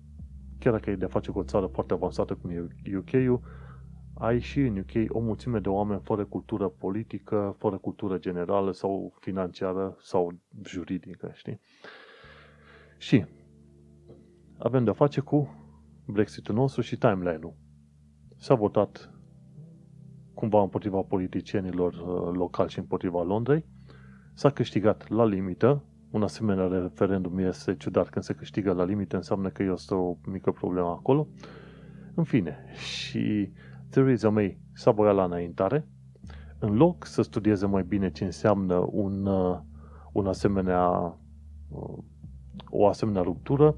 [0.59, 3.41] chiar dacă e de a face cu o țară foarte avansată cum e UK-ul,
[4.13, 9.13] ai și în UK o mulțime de oameni fără cultură politică, fără cultură generală sau
[9.19, 11.59] financiară sau juridică, știi?
[12.97, 13.25] Și
[14.57, 15.55] avem de-a face cu
[16.05, 17.55] Brexitul nostru și timeline-ul.
[18.37, 19.16] S-a votat
[20.37, 23.65] cumva împotriva politicienilor uh, locali și împotriva Londrei.
[24.33, 25.83] S-a câștigat la limită.
[26.11, 30.51] Un asemenea referendum este ciudat când se câștigă la limită, înseamnă că este o mică
[30.51, 31.27] problemă acolo.
[32.13, 33.51] În fine, și
[33.89, 35.87] Theresa May s-a băgat la înaintare.
[36.59, 39.59] În loc să studieze mai bine ce înseamnă un, uh,
[40.11, 40.89] un asemenea
[41.69, 41.97] uh,
[42.69, 43.75] o asemenea ruptură,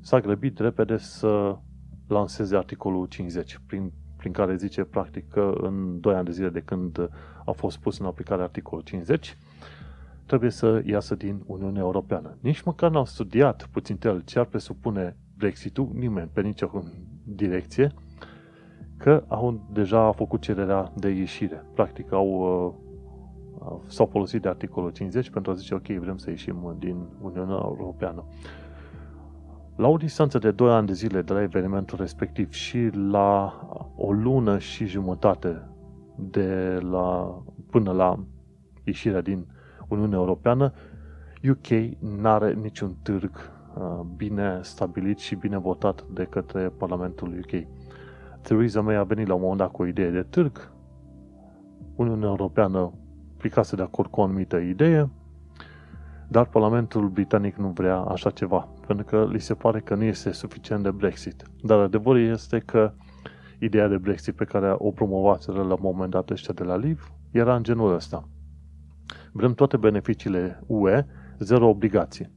[0.00, 1.58] s-a grăbit repede să
[2.06, 3.92] lanseze articolul 50, prin,
[4.24, 7.10] prin care zice practic că în 2 ani de zile de când
[7.44, 9.36] a fost pus în aplicare articolul 50,
[10.26, 12.36] trebuie să iasă din Uniunea Europeană.
[12.40, 16.82] Nici măcar n-au studiat puțin el ce ar presupune Brexit-ul, nimeni, pe nicio
[17.24, 17.92] direcție,
[18.96, 21.64] că au deja făcut cererea de ieșire.
[21.74, 22.28] Practic au
[23.60, 27.60] uh, s-au folosit de articolul 50 pentru a zice ok, vrem să ieșim din Uniunea
[27.62, 28.24] Europeană.
[29.76, 33.58] La o distanță de 2 ani de zile de la evenimentul respectiv și la
[33.96, 35.68] o lună și jumătate
[36.16, 37.38] de la,
[37.70, 38.24] până la
[38.84, 39.46] ieșirea din
[39.88, 40.72] Uniunea Europeană,
[41.50, 43.30] UK n-are niciun târg
[43.76, 47.66] uh, bine stabilit și bine votat de către Parlamentul UK.
[48.40, 50.72] Theresa May a venit la un moment dat cu o idee de târg,
[51.96, 52.92] Uniunea Europeană
[53.36, 55.10] plicase de acord cu o anumită idee,
[56.28, 60.32] dar Parlamentul Britanic nu vrea așa ceva, pentru că li se pare că nu este
[60.32, 61.42] suficient de Brexit.
[61.62, 62.92] Dar adevărul este că
[63.58, 67.12] ideea de Brexit pe care o promovaseră la un moment dat ăștia de la LIV
[67.30, 68.28] era în genul ăsta.
[69.32, 71.06] Vrem toate beneficiile UE,
[71.38, 72.30] zero obligații.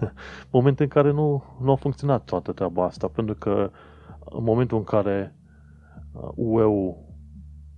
[0.50, 3.70] Moment în care nu, nu a funcționat toată treaba asta, pentru că
[4.24, 5.34] în momentul în care
[6.34, 6.96] UE-ul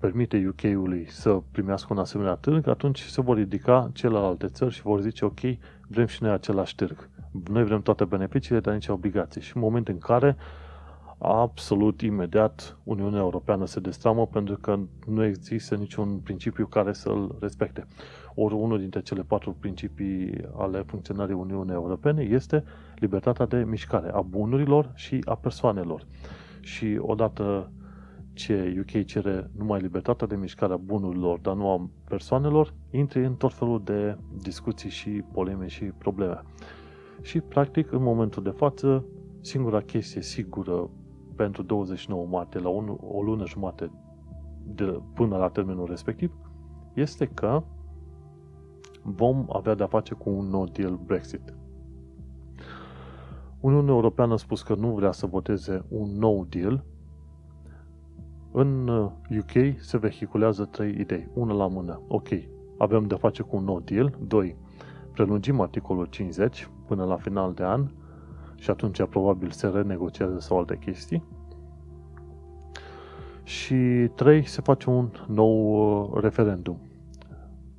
[0.03, 5.01] permite UK-ului să primească un asemenea târg, atunci se vor ridica celelalte țări și vor
[5.01, 5.41] zice, ok,
[5.88, 7.09] vrem și noi același târg.
[7.51, 9.41] Noi vrem toate beneficiile, dar nici obligații.
[9.41, 10.37] Și în momentul în care
[11.19, 17.87] absolut imediat Uniunea Europeană se destramă pentru că nu există niciun principiu care să-l respecte.
[18.35, 22.65] Ori unul dintre cele patru principii ale funcționării Uniunii Europene este
[22.99, 26.07] libertatea de mișcare a bunurilor și a persoanelor.
[26.61, 27.71] Și odată
[28.33, 33.35] ce UK cere numai libertatea de mișcare a bunurilor, dar nu a persoanelor, intri în
[33.35, 36.42] tot felul de discuții și poleme și probleme.
[37.23, 39.05] Și, practic, în momentul de față,
[39.40, 40.90] singura chestie sigură
[41.37, 43.90] pentru 29 martie, la un, o lună jumate
[44.64, 46.33] de, până la termenul respectiv,
[46.95, 47.62] este că
[49.03, 51.55] vom avea de-a face cu un no deal Brexit.
[53.61, 56.85] Uniunea Europeană a spus că nu vrea să voteze un no deal,
[58.53, 58.88] în
[59.38, 62.01] UK uh, se vehiculează trei idei, una la mână.
[62.09, 62.29] Ok,
[62.79, 64.19] avem de face cu un no deal.
[64.27, 64.57] 2.
[65.12, 67.91] Prelungim articolul 50 până la final de an
[68.55, 71.25] și atunci probabil se renegociază sau alte chestii.
[73.43, 74.47] Și 3.
[74.47, 76.79] Se face un nou uh, referendum.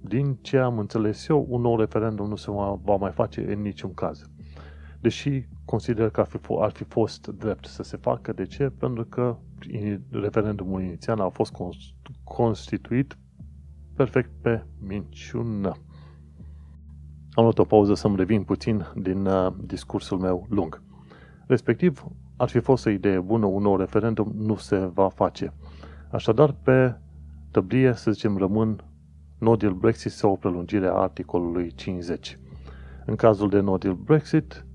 [0.02, 2.52] Din ce am înțeles eu, un nou referendum nu se
[2.84, 4.30] va mai face în niciun caz.
[5.04, 8.34] Deși consider că ar fi, ar fi fost drept să se facă.
[8.34, 8.70] De ce?
[8.70, 9.38] Pentru că
[10.12, 11.54] referendumul inițial a fost
[12.24, 13.18] constituit
[13.96, 15.76] perfect pe minciună.
[17.32, 20.82] Am luat o pauză să-mi revin puțin din uh, discursul meu lung.
[21.48, 22.06] Respectiv,
[22.38, 25.54] ar fi fost o idee bună, un nou referendum nu se va face.
[26.12, 26.96] Așadar, pe
[27.52, 28.84] tăblie, să zicem, rămân
[29.38, 32.40] no deal Brexit sau o prelungire a articolului 50.
[33.06, 34.66] În cazul de no deal Brexit,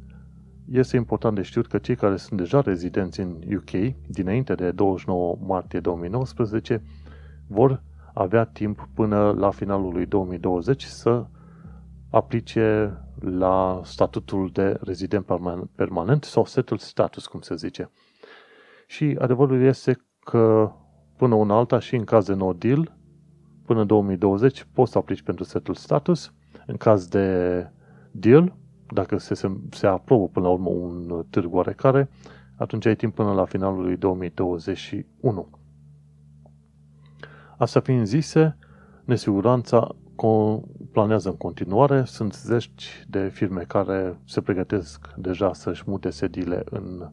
[0.71, 5.39] este important de știut că cei care sunt deja rezidenți în UK, dinainte de 29
[5.41, 6.83] martie 2019,
[7.47, 7.83] vor
[8.15, 11.27] avea timp până la finalul lui 2020 să
[12.11, 15.27] aplice la statutul de rezident
[15.75, 17.91] permanent sau settled status, cum se zice.
[18.87, 20.73] Și adevărul este că
[21.17, 22.97] până una alta și în caz de no deal,
[23.65, 26.33] până 2020 poți să aplici pentru settled status.
[26.67, 27.67] În caz de
[28.11, 28.57] deal,
[28.93, 32.09] dacă se, se, se aprobă până la urmă un târg oarecare,
[32.57, 35.49] atunci ai timp până la finalul lui 2021.
[37.59, 38.57] Asta fiind zise,
[39.05, 39.97] nesiguranța
[40.93, 42.05] planează în continuare.
[42.05, 47.11] Sunt zeci de firme care se pregătesc deja să-și mute sediile în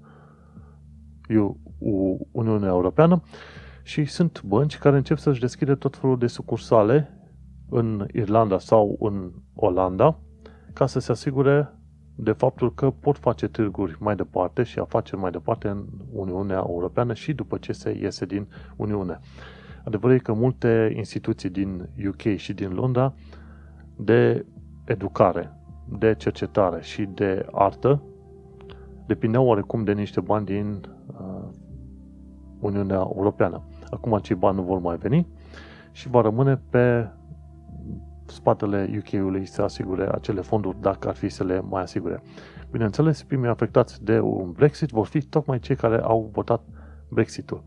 [2.31, 3.21] Uniunea Europeană
[3.83, 7.09] și sunt bănci care încep să-și deschide tot felul de sucursale
[7.69, 10.19] în Irlanda sau în Olanda
[10.75, 11.73] ca să se asigure
[12.15, 17.13] de faptul că pot face târguri mai departe și afaceri mai departe în Uniunea Europeană
[17.13, 19.19] și după ce se iese din Uniune.
[19.83, 23.13] Adevărul e că multe instituții din UK și din Londra
[23.95, 24.45] de
[24.85, 25.51] educare,
[25.99, 28.01] de cercetare și de artă
[29.05, 31.47] depindeau oarecum de niște bani din uh,
[32.59, 33.63] Uniunea Europeană.
[33.89, 35.27] Acum acei bani nu vor mai veni
[35.91, 37.09] și va rămâne pe
[38.25, 42.21] spatele UK-ului să asigure acele fonduri dacă ar fi să le mai asigure.
[42.71, 46.61] Bineînțeles, primii afectați de un Brexit vor fi tocmai cei care au votat
[47.09, 47.63] Brexitul.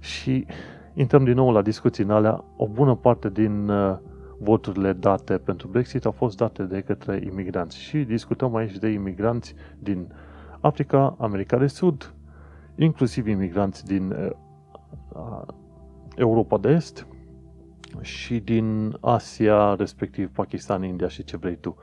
[0.00, 0.46] Și
[0.94, 2.44] intrăm din nou la discuții în alea.
[2.56, 3.96] O bună parte din uh,
[4.38, 7.78] voturile date pentru Brexit au fost date de către imigranți.
[7.78, 10.12] Și discutăm aici de imigranți din
[10.60, 12.14] Africa, America de Sud,
[12.76, 15.42] inclusiv imigranți din uh,
[16.16, 17.06] Europa de Est
[18.00, 21.76] și din Asia, respectiv Pakistan, India și ce vrei tu.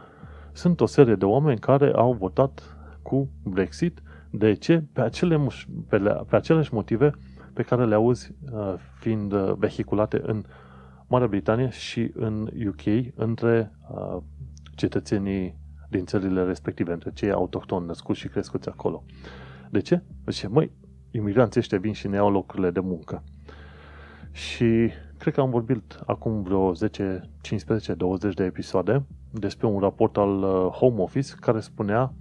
[0.52, 4.02] Sunt o serie de oameni care au votat cu Brexit.
[4.30, 4.84] De ce?
[4.94, 5.48] Pe, acele,
[5.88, 5.98] pe,
[6.30, 7.12] pe aceleași motive
[7.54, 10.44] pe care le auzi uh, fiind uh, vehiculate în
[11.08, 14.18] Marea Britanie și în UK între uh,
[14.76, 15.58] cetățenii
[15.90, 19.04] din țările respective, între cei autohtoni născuți și crescuți acolo.
[19.70, 20.02] De ce?
[20.24, 20.72] Deci, măi,
[21.12, 23.24] imigranții ăștia vin și ne iau locurile de muncă.
[24.32, 30.18] Și cred că am vorbit acum vreo 10, 15, 20 de episoade despre un raport
[30.18, 32.14] al Home Office care spunea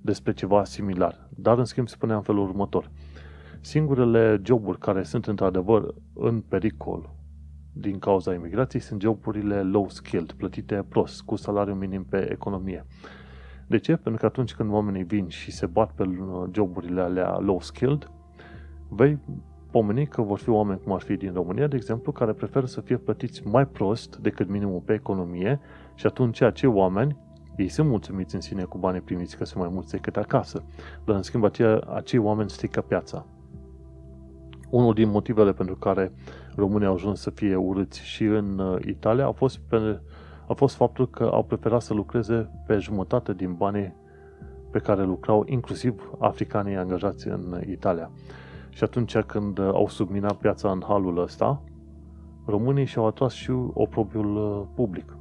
[0.00, 1.28] despre ceva similar.
[1.36, 2.90] Dar, în schimb, spunea în felul următor.
[3.60, 7.14] Singurele joburi care sunt într-adevăr în pericol
[7.72, 12.86] din cauza imigrației sunt joburile low-skilled, plătite prost, cu salariu minim pe economie.
[13.66, 13.96] De ce?
[13.96, 16.04] Pentru că atunci când oamenii vin și se bat pe
[16.52, 18.10] joburile alea low-skilled,
[18.88, 19.18] vei
[19.70, 22.80] pomeni că vor fi oameni cum ar fi din România, de exemplu, care preferă să
[22.80, 25.60] fie plătiți mai prost decât minimul pe economie
[25.94, 27.16] și atunci acei oameni
[27.56, 30.62] ei sunt mulțumiți în sine cu banii primiți că sunt mai mulți decât acasă,
[31.04, 33.26] dar în schimb acei, acei oameni strică piața.
[34.70, 36.12] Unul din motivele pentru care
[36.56, 40.00] românii au ajuns să fie urâți și în uh, Italia a fost, pe,
[40.46, 43.94] a fost faptul că au preferat să lucreze pe jumătate din banii
[44.70, 48.10] pe care lucrau inclusiv africanii angajați în Italia.
[48.70, 51.62] Și atunci când au subminat piața în halul ăsta,
[52.46, 55.16] românii și-au atras și oprobiul uh, public.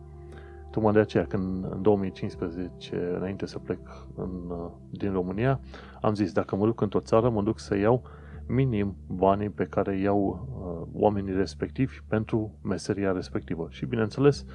[0.72, 3.80] Tocmai de aceea, când în 2015, înainte să plec
[4.16, 5.60] în, uh, din România,
[6.02, 8.04] am zis, dacă mă duc într-o țară, mă duc să iau
[8.48, 13.68] minim banii pe care iau uh, oamenii respectivi pentru meseria respectivă.
[13.70, 14.46] Și bineînțeles,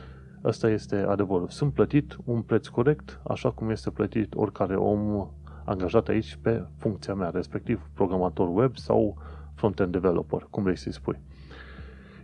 [0.44, 1.48] ăsta este adevărul.
[1.48, 5.28] Sunt plătit un preț corect, așa cum este plătit oricare om
[5.64, 9.16] angajat aici pe funcția mea, respectiv programator web sau
[9.54, 11.20] front-end developer, cum vrei să-i spui.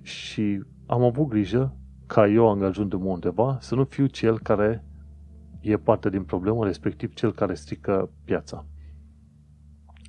[0.03, 1.74] Și am avut grijă
[2.07, 4.85] ca eu, angajându-mă undeva, să nu fiu cel care
[5.61, 8.64] e parte din problemă, respectiv cel care strică piața.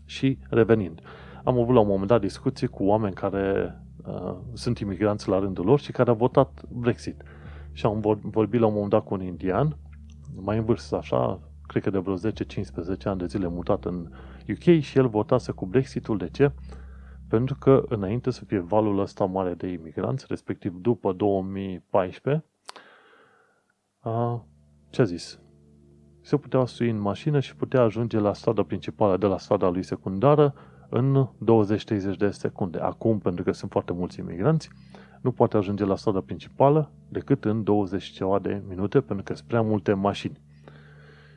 [0.05, 1.01] Și revenind,
[1.43, 5.65] am avut la un moment dat discuții cu oameni care uh, sunt imigranți la rândul
[5.65, 7.23] lor și care au votat Brexit.
[7.71, 9.77] Și am vorbit la un moment dat cu un indian,
[10.35, 11.39] mai în vârstă așa,
[11.71, 14.09] cred că de vreo 10-15 ani de zile mutat în
[14.49, 16.17] UK și el votase cu Brexitul.
[16.17, 16.51] De ce?
[17.27, 22.45] Pentru că înainte să fie valul ăsta mare de imigranți, respectiv după 2014,
[23.99, 24.45] a,
[24.89, 25.39] ce a zis?
[26.21, 29.83] Se putea sui în mașină și putea ajunge la strada principală de la strada lui
[29.83, 30.53] secundară
[30.89, 31.27] în
[32.13, 32.77] 20-30 de secunde.
[32.77, 34.69] Acum, pentru că sunt foarte mulți imigranți,
[35.21, 39.47] nu poate ajunge la strada principală decât în 20 ceva de minute, pentru că sunt
[39.47, 40.41] prea multe mașini.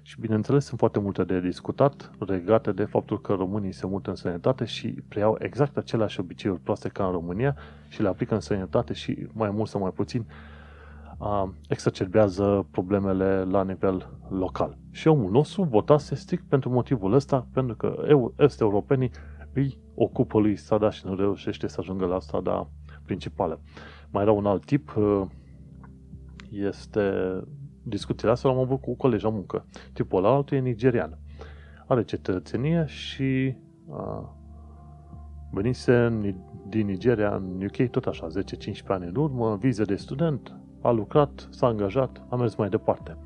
[0.07, 4.17] Și bineînțeles sunt foarte multe de discutat legate de faptul că românii se mută în
[4.17, 7.57] sănătate și preiau exact aceleași obiceiuri proaste ca în România
[7.89, 10.25] și le aplică în sănătate și mai mult sau mai puțin
[11.19, 14.77] a, exacerbează problemele la nivel local.
[14.91, 18.05] Și omul nostru votase strict pentru motivul ăsta, pentru că
[18.39, 19.11] este europenii
[19.53, 22.69] îi ocupă lui strada și nu reușește să ajungă la strada
[23.05, 23.61] principală.
[24.11, 24.95] Mai era un alt tip,
[26.51, 27.13] este
[27.85, 29.67] discuțiile astea l-am avut cu colegi la muncă.
[29.93, 31.19] Tipul ăla altul e nigerian.
[31.87, 33.57] Are cetățenie și
[33.91, 34.37] a,
[35.51, 36.21] venise
[36.69, 41.49] din Nigeria în UK tot așa, 10-15 ani în urmă, viză de student, a lucrat,
[41.51, 43.17] s-a angajat, a mers mai departe.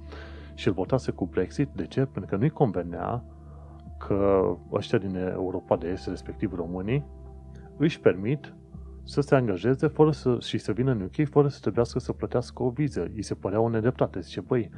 [0.54, 1.68] Și îl votase cu Brexit.
[1.74, 2.00] De ce?
[2.04, 3.24] Pentru că nu-i convenea
[3.98, 4.42] că
[4.72, 7.06] ăștia din Europa de Est, respectiv românii,
[7.76, 8.54] își permit
[9.08, 12.62] să se angajeze fără să, și să vină în UK fără să trebuiască să plătească
[12.62, 13.10] o viză.
[13.14, 14.20] Îi se părea o nedreptate.
[14.20, 14.70] Zice, băi,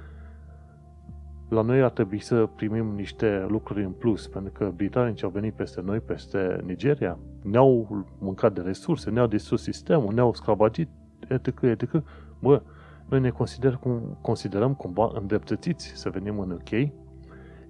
[1.48, 5.54] la noi ar trebui să primim niște lucruri în plus, pentru că britanicii au venit
[5.54, 10.88] peste noi, peste Nigeria, ne-au mâncat de resurse, ne-au distrus sistemul, ne-au sclavagit,
[11.28, 12.02] etc., etc.
[12.40, 12.62] Bă,
[13.08, 16.92] noi ne consider, cum, considerăm cumva îndreptățiți să venim în UK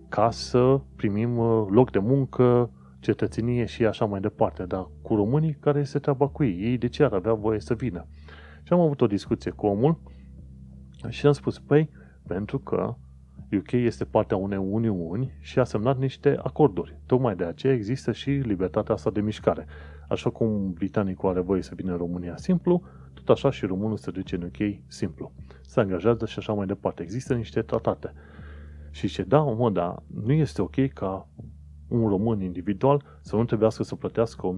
[0.09, 2.71] ca să primim uh, loc de muncă,
[3.01, 6.63] cetățenie și așa mai departe, dar cu românii, care este treaba cu ei?
[6.63, 8.07] Ei de ce ar avea voie să vină?
[8.63, 10.01] Și am avut o discuție cu omul
[11.09, 11.91] și am spus, păi,
[12.27, 12.95] pentru că
[13.53, 16.99] UK este partea unei uniuni și a semnat niște acorduri.
[17.07, 19.67] Tocmai de aceea există și libertatea asta de mișcare.
[20.09, 22.83] Așa cum britanicul are voie să vină în România simplu,
[23.15, 25.33] tot așa și românul se duce în UK simplu.
[25.61, 27.03] Se angajează și așa mai departe.
[27.03, 28.13] Există niște tratate.
[28.91, 31.29] Și ce da, mă, dar nu este ok ca
[31.91, 34.55] un român individual să nu trebuiască să plătească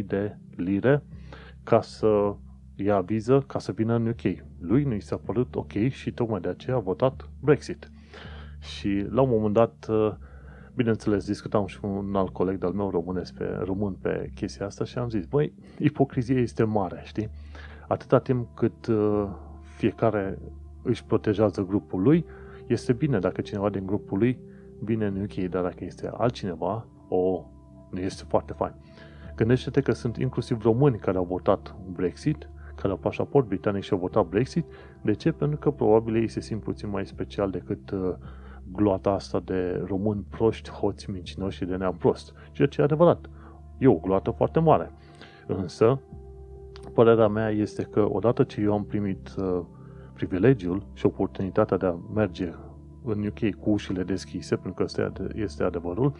[0.00, 1.02] 1000-2000 de lire
[1.62, 2.34] ca să
[2.76, 4.44] ia viză ca să vină în UK.
[4.60, 7.90] Lui nu i s-a părut ok și tocmai de aceea a votat Brexit.
[8.60, 10.12] Și la un moment dat, uh,
[10.74, 14.84] bineînțeles, discutam și cu un alt coleg de-al meu românesc pe, român pe chestia asta
[14.84, 17.30] și am zis, băi, ipocrizia este mare, știi?
[17.88, 19.28] Atâta timp cât uh,
[19.76, 20.38] fiecare
[20.82, 22.24] își protejează grupul lui,
[22.66, 24.38] este bine dacă cineva din grupul lui
[24.80, 27.44] vine în UK, dar dacă este altcineva, o,
[27.90, 28.74] nu este foarte fain.
[29.36, 33.98] Gândește-te că sunt inclusiv români care au votat Brexit, care au pașaport britanic și au
[33.98, 34.64] votat Brexit.
[35.02, 35.32] De ce?
[35.32, 38.14] Pentru că probabil ei se simt puțin mai special decât uh,
[38.72, 42.34] gloata asta de români proști, hoți, mincinoși și de neam prost.
[42.52, 43.30] Ceea ce e adevărat.
[43.78, 44.90] E o gloată foarte mare.
[45.46, 46.00] Însă,
[46.94, 49.60] părerea mea este că odată ce eu am primit uh,
[50.12, 52.52] privilegiul și oportunitatea de a merge
[53.06, 56.12] în UK cu ușile deschise, pentru că este adevărul,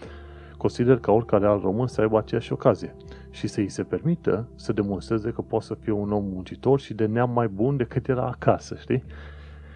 [0.57, 2.95] consider că oricare alt român să aibă aceeași ocazie
[3.31, 6.95] și să îi se permită să demonstreze că poate să fie un om muncitor și
[6.95, 9.05] de neam mai bun decât era acasă, știi?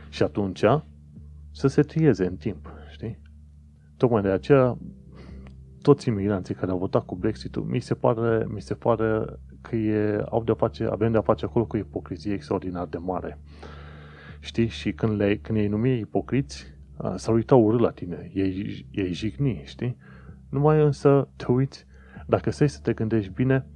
[0.08, 0.64] Și atunci
[1.52, 3.18] să se trieze în timp, știi?
[3.96, 4.78] Tocmai de aceea
[5.82, 9.24] toți imigranții care au votat cu Brexit-ul, mi se pare, mi se pare
[9.60, 13.38] că e, au de face, avem de-a face acolo cu ipocrizie extraordinar de mare.
[14.40, 14.66] Știi?
[14.66, 16.74] Și când, le, când ei numi ipocriți,
[17.16, 19.96] s-ar uita urât la tine, ei, ei jigni, știi?
[20.48, 21.86] Numai însă te uiți,
[22.26, 23.66] dacă stai să te gândești bine,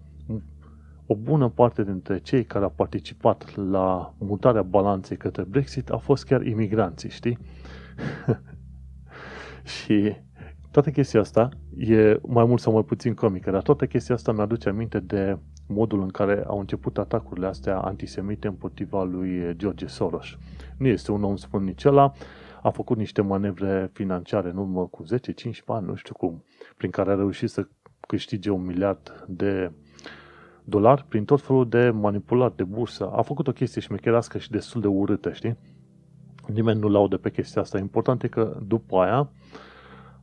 [1.07, 6.25] o bună parte dintre cei care au participat la mutarea balanței către Brexit au fost
[6.25, 7.39] chiar imigranții, știi?
[9.83, 10.16] și
[10.70, 14.68] toată chestia asta e mai mult sau mai puțin comică, dar toată chestia asta mi-aduce
[14.68, 20.27] aminte de modul în care au început atacurile astea antisemite împotriva lui George Soros.
[20.77, 22.12] Nu este un om spun nici ăla,
[22.65, 25.09] a făcut niște manevre financiare în urmă cu 10-15
[25.67, 26.45] ani, nu știu cum,
[26.77, 27.69] prin care a reușit să
[28.01, 29.73] câștige un miliard de
[30.65, 33.11] dolari prin tot felul de manipulări de bursă.
[33.11, 35.57] A făcut o chestie șmecherească și destul de urâtă, știi?
[36.47, 37.79] Nimeni nu laudă pe chestia asta.
[37.79, 39.31] Important e că după aia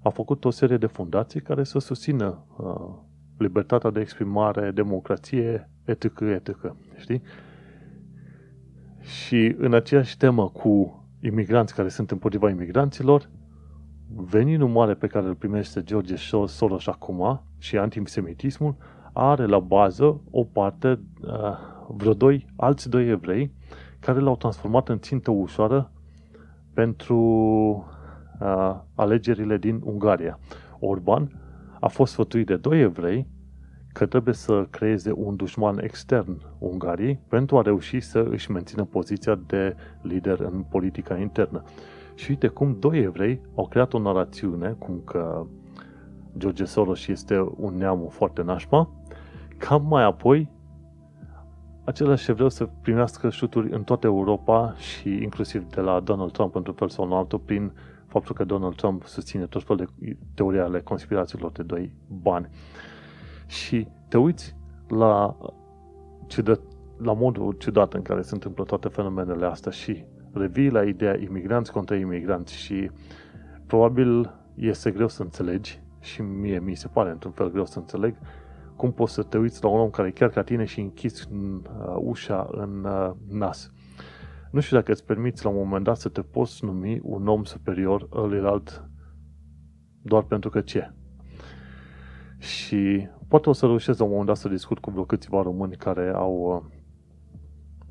[0.03, 2.95] a făcut o serie de fundații care să susțină uh,
[3.37, 7.21] libertatea de exprimare, democrație, etc., etc., știi?
[8.99, 13.29] Și în aceeași temă cu imigranți care sunt împotriva imigranților,
[14.15, 16.15] veninul mare pe care îl primește George
[16.45, 18.75] Soros acum și antisemitismul
[19.13, 21.29] are la bază o parte, uh,
[21.87, 23.53] vreo doi, alți doi evrei
[23.99, 25.91] care l-au transformat în țintă ușoară
[26.73, 27.17] pentru
[28.39, 30.39] uh, alegerile din Ungaria.
[30.79, 31.41] Orban
[31.79, 33.27] a fost sfătuit de doi evrei
[33.93, 39.39] că trebuie să creeze un dușman extern Ungariei pentru a reuși să își mențină poziția
[39.47, 41.63] de lider în politica internă.
[42.15, 45.45] Și uite cum doi evrei au creat o narațiune, cum că
[46.37, 48.89] George Soros este un neam foarte nașpa,
[49.57, 50.49] cam mai apoi
[51.83, 56.75] același evreu să primească șuturi în toată Europa și inclusiv de la Donald Trump într-un
[56.75, 57.71] fel sau în altul prin
[58.07, 62.49] faptul că Donald Trump susține tot felul de teorii ale conspirațiilor de doi bani
[63.51, 64.55] și te uiți
[64.87, 65.37] la,
[66.27, 66.59] ciudat,
[66.97, 71.71] la modul ciudat în care se întâmplă toate fenomenele astea și revii la ideea imigranți
[71.71, 72.91] contra imigranți și
[73.67, 78.15] probabil este greu să înțelegi și mie mi se pare într-un fel greu să înțeleg
[78.75, 81.27] cum poți să te uiți la un om care e chiar ca tine și închizi
[81.31, 83.71] uh, ușa în uh, nas.
[84.51, 87.43] Nu știu dacă îți permiți la un moment dat să te poți numi un om
[87.43, 88.89] superior ăluilalt
[90.01, 90.93] doar pentru că ce?
[92.37, 95.75] Și poate o să reușesc la un moment dat să discut cu vreo câțiva români
[95.75, 96.71] care au, uh,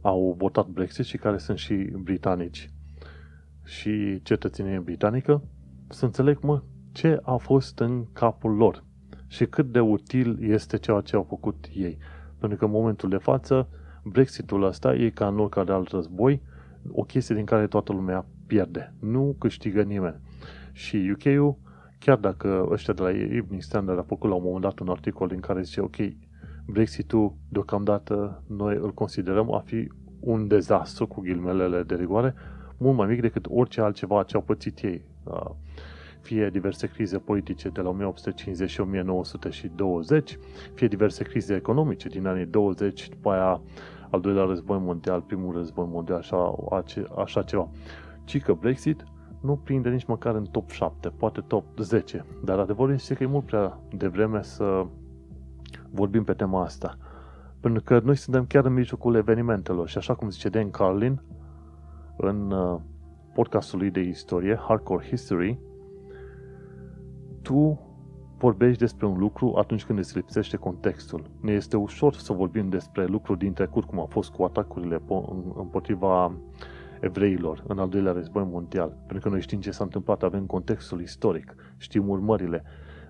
[0.00, 2.70] au votat Brexit și care sunt și britanici
[3.64, 5.42] și cetățenie britanică,
[5.88, 6.62] să înțeleg, mă,
[6.92, 8.84] ce a fost în capul lor
[9.26, 11.98] și cât de util este ceea ce au făcut ei.
[12.38, 13.68] Pentru că în momentul de față,
[14.04, 16.42] Brexitul ăsta e ca în oricare alt război,
[16.90, 18.94] o chestie din care toată lumea pierde.
[18.98, 20.20] Nu câștigă nimeni.
[20.72, 21.56] Și UK-ul,
[22.00, 25.30] chiar dacă ăștia de la Evening Standard a făcut la un moment dat un articol
[25.32, 25.96] în care zice, ok,
[26.66, 32.34] Brexitul deocamdată noi îl considerăm a fi un dezastru cu ghilmelele de rigoare,
[32.76, 35.04] mult mai mic decât orice altceva ce au pățit ei.
[36.20, 40.38] Fie diverse crize politice de la 1850 și 1920,
[40.74, 43.60] fie diverse crize economice din anii 20, după aia
[44.10, 46.54] al doilea război mondial, primul război mondial, așa,
[47.16, 47.68] așa ceva.
[48.24, 49.04] Ci că Brexit
[49.40, 52.24] nu prinde nici măcar în top 7, poate top 10.
[52.44, 54.86] Dar adevărul este că e mult prea devreme să
[55.90, 56.96] vorbim pe tema asta.
[57.60, 61.22] Pentru că noi suntem chiar în mijlocul evenimentelor și așa cum zice Dan Carlin
[62.16, 62.80] în uh,
[63.34, 65.58] podcastul lui de istorie, Hardcore History,
[67.42, 67.80] tu
[68.38, 71.30] vorbești despre un lucru atunci când îți lipsește contextul.
[71.40, 75.02] Ne este ușor să vorbim despre lucruri din trecut, cum a fost cu atacurile
[75.54, 76.32] împotriva
[77.00, 81.00] evreilor în al doilea război mondial, pentru că noi știm ce s-a întâmplat, avem contextul
[81.00, 82.62] istoric, știm urmările,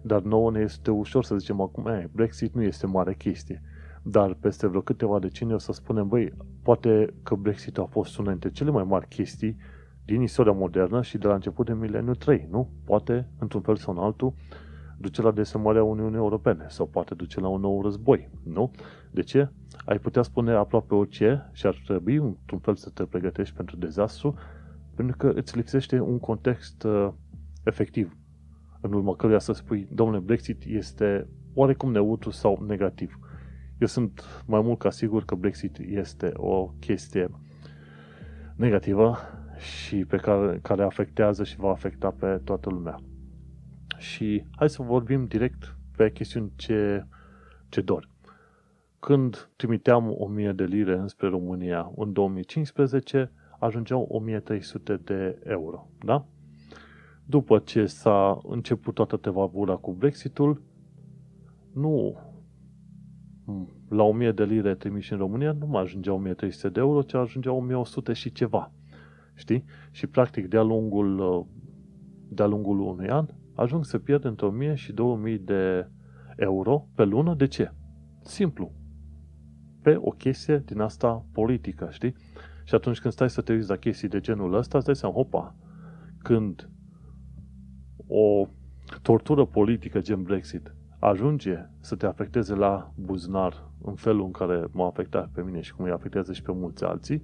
[0.02, 3.62] dar nouă ne este ușor să zicem acum, eh, Brexit nu este mare chestie.
[4.02, 6.32] Dar peste vreo câteva decenii o să spunem, băi,
[6.62, 9.56] poate că Brexit a fost una dintre cele mai mari chestii
[10.04, 12.70] din istoria modernă și de la început de mileniu 3, nu?
[12.84, 14.34] Poate, într-un fel sau în altul,
[15.00, 18.70] duce la desemarea Uniunii Europene sau poate duce la un nou război, nu?
[19.10, 19.48] De ce?
[19.84, 24.34] Ai putea spune aproape orice și ar trebui, într-un fel, să te pregătești pentru dezastru,
[24.94, 27.08] pentru că îți lipsește un context uh,
[27.64, 28.16] efectiv
[28.80, 33.18] în urma căruia să spui, domnule, Brexit este oarecum neutru sau negativ.
[33.78, 37.28] Eu sunt mai mult ca sigur că Brexit este o chestie
[38.56, 39.16] negativă
[39.58, 43.00] și pe care, care afectează și va afecta pe toată lumea.
[44.00, 47.06] Și hai să vorbim direct pe chestiuni ce,
[47.68, 48.08] ce dor.
[48.98, 55.88] Când trimiteam 1000 de lire înspre România în 2015, ajungeau 1300 de euro.
[56.04, 56.26] Da?
[57.24, 60.62] După ce s-a început toată tevavura cu Brexitul,
[61.72, 62.18] nu
[63.88, 67.52] la 1000 de lire trimiși în România nu mai ajungea 1300 de euro, ci ajungea
[67.52, 68.72] 1100 și ceva.
[69.34, 69.64] Știi?
[69.90, 71.46] Și practic de-a lungul,
[72.28, 73.26] de-a lungul unui an
[73.60, 75.88] ajung să pierd între 1000 și 2000 de
[76.36, 77.34] euro pe lună.
[77.34, 77.72] De ce?
[78.22, 78.72] Simplu.
[79.82, 82.14] Pe o chestie din asta politică, știi?
[82.64, 85.14] Și atunci când stai să te uiți la chestii de genul ăsta, îți dai seama,
[85.14, 85.54] hopa,
[86.18, 86.70] când
[88.06, 88.48] o
[89.02, 94.86] tortură politică gen Brexit ajunge să te afecteze la buzunar în felul în care m-a
[94.86, 97.22] afectat pe mine și cum îi afectează și pe mulți alții,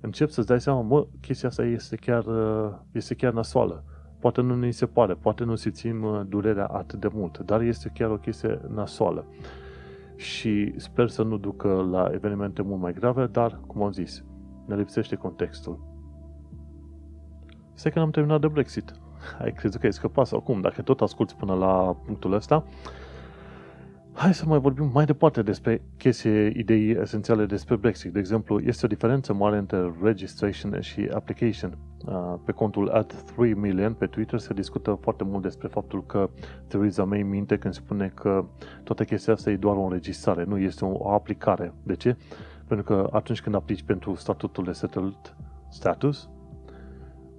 [0.00, 2.24] încep să-ți dai seama, mă, chestia asta este chiar,
[2.92, 3.84] este chiar nasoală.
[4.24, 7.90] Poate nu ne se pare, poate nu simțim uh, durerea atât de mult, dar este
[7.94, 9.24] chiar o chestie nasoală.
[10.16, 14.24] Și sper să nu ducă la evenimente mult mai grave, dar, cum am zis,
[14.66, 15.78] ne lipsește contextul.
[17.74, 18.94] Stai că n-am terminat de Brexit.
[19.42, 20.60] Ai crezut că ai scăpat sau cum?
[20.60, 22.64] Dacă tot asculti până la punctul ăsta,
[24.16, 28.12] Hai să mai vorbim mai departe despre chestii, idei esențiale despre Brexit.
[28.12, 31.78] De exemplu, este o diferență mare între registration și application.
[32.06, 36.30] Uh, pe contul at 3 million pe Twitter se discută foarte mult despre faptul că
[36.66, 38.44] Theresa May minte când spune că
[38.84, 41.72] toată chestia asta e doar o înregistrare, nu este o aplicare.
[41.82, 42.16] De ce?
[42.66, 45.36] Pentru că atunci când aplici pentru statutul de settled
[45.70, 46.28] status,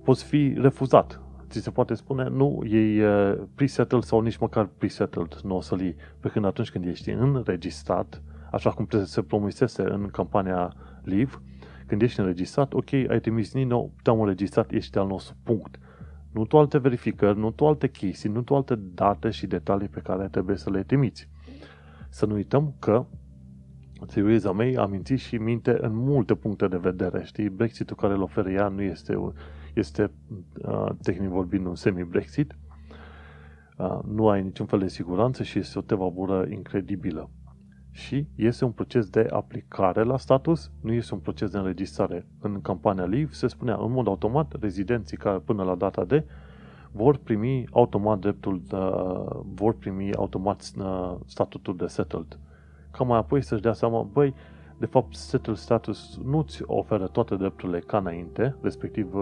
[0.03, 3.03] poți fi refuzat ți se poate spune, nu, e
[3.55, 5.95] pre-settled sau nici măcar pre-settled, nu o să-l iei.
[6.19, 8.21] Pe când atunci când ești înregistrat,
[8.51, 10.73] așa cum se promisese în campania
[11.03, 11.31] Live,
[11.87, 15.79] când ești înregistrat, ok, ai trimis Nino, te-am înregistrat, ești al nostru, punct.
[16.31, 19.99] Nu tu alte verificări, nu tu alte chestii, nu tu alte date și detalii pe
[19.99, 21.29] care trebuie să le trimiți.
[22.09, 23.05] Să nu uităm că
[24.05, 27.23] Theresa May a mințit și minte în multe puncte de vedere.
[27.23, 29.15] Știi, Brexitul care îl oferă ea nu este
[29.75, 30.11] este,
[30.61, 32.55] uh, tehnic vorbind, un semi-Brexit.
[33.77, 37.29] Uh, nu ai niciun fel de siguranță și este o tevabură incredibilă.
[37.91, 42.27] Și este un proces de aplicare la status, nu este un proces de înregistrare.
[42.39, 46.25] În campania Leave se spunea în mod automat rezidenții care până la data de
[46.91, 48.77] vor primi automat dreptul, de,
[49.53, 52.39] vor primi automat uh, statutul de settled.
[52.91, 54.33] Ca mai apoi să-și dea seama, băi,
[54.77, 59.13] de fapt, settled status nu-ți oferă toate drepturile ca înainte, respectiv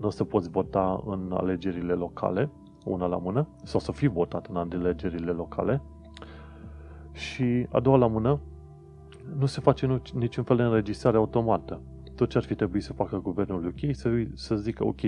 [0.00, 2.50] nu o să poți vota în alegerile locale,
[2.84, 5.82] una la mână, sau să fii votat în alegerile locale.
[7.12, 8.40] Și a doua la mână,
[9.38, 11.80] nu se face niciun fel de înregistrare automată.
[12.14, 15.00] Tot ce ar fi trebuit să facă guvernul UK să, să zică, ok,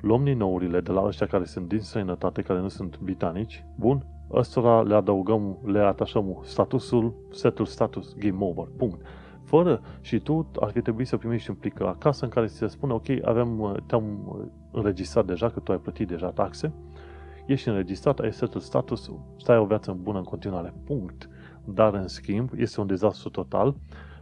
[0.00, 4.82] luăm ninourile de la ăștia care sunt din străinătate, care nu sunt britanici, bun, ăstora
[4.82, 9.06] le adăugăm, le atașăm statusul, setul status, game over, punct.
[9.44, 12.66] Fără și tu ar fi trebuit să primești un plic acasă în care ți se
[12.66, 14.36] spune, ok, avem, te-am
[14.72, 16.72] înregistrat deja, că tu ai plătit deja taxe,
[17.46, 21.28] ești înregistrat, ai setul status, stai o viață bună în continuare, punct.
[21.64, 23.76] Dar, în schimb, este un dezastru total,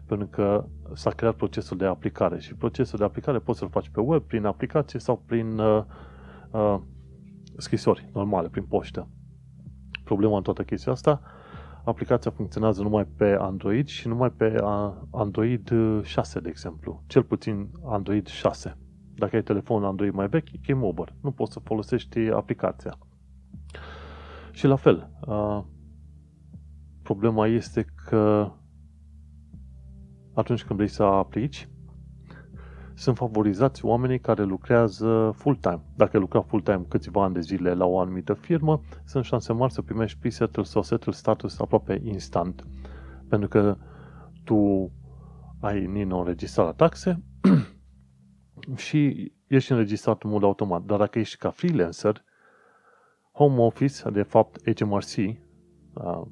[0.07, 4.01] pentru că s-a creat procesul de aplicare și procesul de aplicare poți să-l faci pe
[4.01, 5.83] web, prin aplicație sau prin uh,
[6.51, 6.79] uh,
[7.57, 9.09] scrisori normale, prin poștă.
[10.09, 11.21] Problema în toată chestia asta,
[11.85, 14.57] aplicația funcționează numai pe Android și numai pe
[15.11, 17.03] Android 6, de exemplu.
[17.07, 18.77] Cel puțin Android 6.
[19.15, 21.15] Dacă ai telefon Android mai vechi, e game over.
[21.23, 22.99] Nu poți să folosești aplicația.
[24.51, 25.63] Și la fel, uh,
[27.03, 28.53] problema este că
[30.35, 31.69] atunci când vrei să aplici,
[32.99, 35.81] sunt favorizați oamenii care lucrează full-time.
[35.97, 39.83] Dacă lucra full-time câțiva ani de zile la o anumită firmă, sunt șanse mari să
[39.83, 42.67] primești pre-settle sau settle status aproape instant.
[43.29, 43.77] Pentru că
[44.45, 44.91] tu
[45.61, 47.23] ai Nino înregistrat la taxe
[48.87, 50.83] și ești înregistrat în mod automat.
[50.83, 52.25] Dar dacă ești ca freelancer,
[53.33, 56.23] Home Office, de fapt HMRC, uh,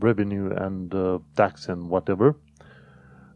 [0.00, 2.36] Revenue and uh, Tax and whatever,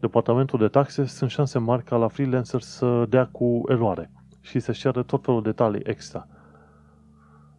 [0.00, 4.80] departamentul de taxe sunt șanse mari ca la freelancer să dea cu eroare și să-și
[4.80, 6.26] ceară tot felul de detalii extra.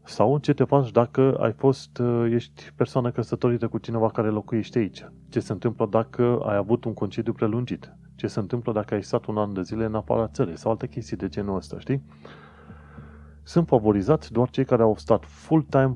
[0.04, 4.80] Sau ce te faci dacă ai fost, uh, ești persoană căsătorită cu cineva care locuiește
[4.80, 5.06] aici?
[5.30, 7.94] Ce se întâmplă dacă ai avut un concediu prelungit?
[8.16, 10.58] Ce se întâmplă dacă ai stat un an de zile în afara țării?
[10.58, 12.04] Sau alte chestii de genul ăsta, știi?
[13.44, 15.96] Sunt favorizați doar cei care au stat full-time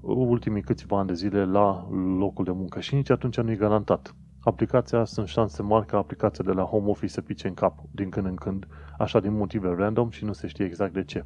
[0.00, 4.14] ultimii câțiva ani de zile la locul de muncă și nici atunci nu e garantat
[4.44, 8.10] aplicația sunt șanse mari ca aplicația de la home office să pice în cap din
[8.10, 8.66] când în când,
[8.98, 11.24] așa din motive random și nu se știe exact de ce.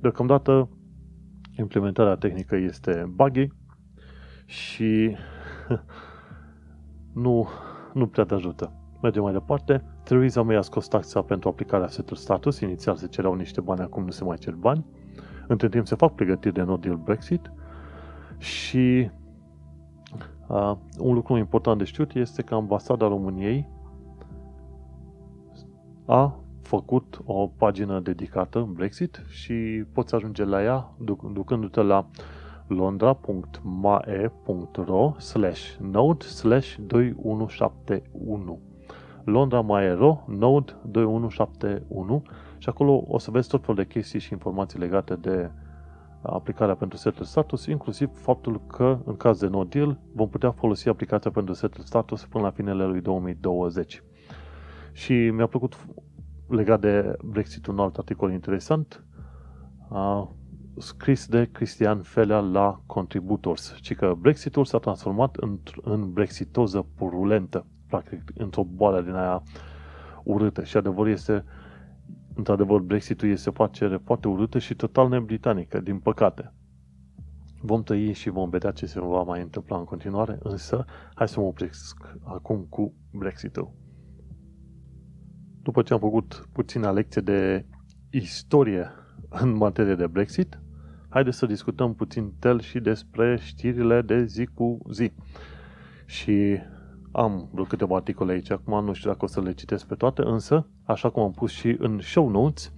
[0.00, 0.68] Deocamdată,
[1.56, 3.48] implementarea tehnică este buggy
[4.44, 5.16] și
[7.24, 7.48] nu,
[7.92, 8.72] nu prea te ajută.
[9.02, 9.84] Mergem mai departe.
[10.02, 12.60] Theresa May a scos taxa pentru aplicarea setul status.
[12.60, 14.84] Inițial se cereau niște bani, acum nu se mai cer bani.
[15.46, 17.52] Între timp se fac pregătiri de no deal Brexit
[18.38, 19.10] și
[20.46, 23.68] Uh, un lucru important de știut este că ambasada României
[26.06, 32.06] a făcut o pagină dedicată în Brexit și poți ajunge la ea duc- ducându-te la
[32.66, 33.54] londra.mae.ro
[35.18, 38.58] slash node slash 2171
[39.24, 42.22] Londra Maero Node 2171
[42.58, 45.50] și acolo o să vezi tot felul de chestii și informații legate de
[46.22, 50.88] aplicarea pentru setul status, inclusiv faptul că, în caz de no deal, vom putea folosi
[50.88, 54.02] aplicația pentru setul status până la finele lui 2020.
[54.92, 55.86] Și mi-a plăcut
[56.48, 59.04] legat de Brexit un alt articol interesant,
[59.90, 60.32] a,
[60.78, 67.66] scris de Cristian Felea la Contributors, ci că Brexitul s-a transformat în, în brexitoză purulentă,
[67.86, 69.42] practic, într-o boală din aia
[70.24, 70.64] urâtă.
[70.64, 71.44] Și adevărul este
[72.38, 76.54] Într-adevăr, Brexitul este o afacere foarte urâtă și total nebritanică, din păcate.
[77.60, 80.84] Vom trăi și vom vedea ce se va mai întâmpla în continuare, însă
[81.14, 83.72] hai să mă opresc acum cu Brexitul.
[85.62, 87.66] După ce am făcut puțină lecție de
[88.10, 88.90] istorie
[89.28, 90.60] în materie de Brexit,
[91.08, 95.12] haideți să discutăm puțin tel și despre știrile de zi cu zi.
[96.06, 96.58] Și
[97.18, 100.22] am vreo câteva articole aici, acum nu știu dacă o să le citesc pe toate,
[100.24, 102.72] însă, așa cum am pus și în show notes,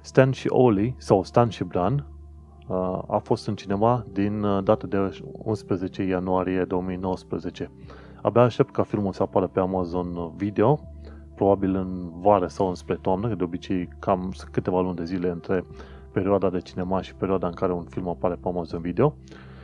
[0.00, 2.06] Stan și Oli, sau Stan și Bran,
[2.68, 7.70] uh, a fost în cinema din uh, data de 11 ianuarie 2019.
[8.22, 10.80] Abia aștept ca filmul să apară pe Amazon Video,
[11.34, 15.64] probabil în vară sau înspre toamnă, că de obicei cam câteva luni de zile între
[16.12, 19.14] perioada de cinema și perioada în care un film apare pe Amazon Video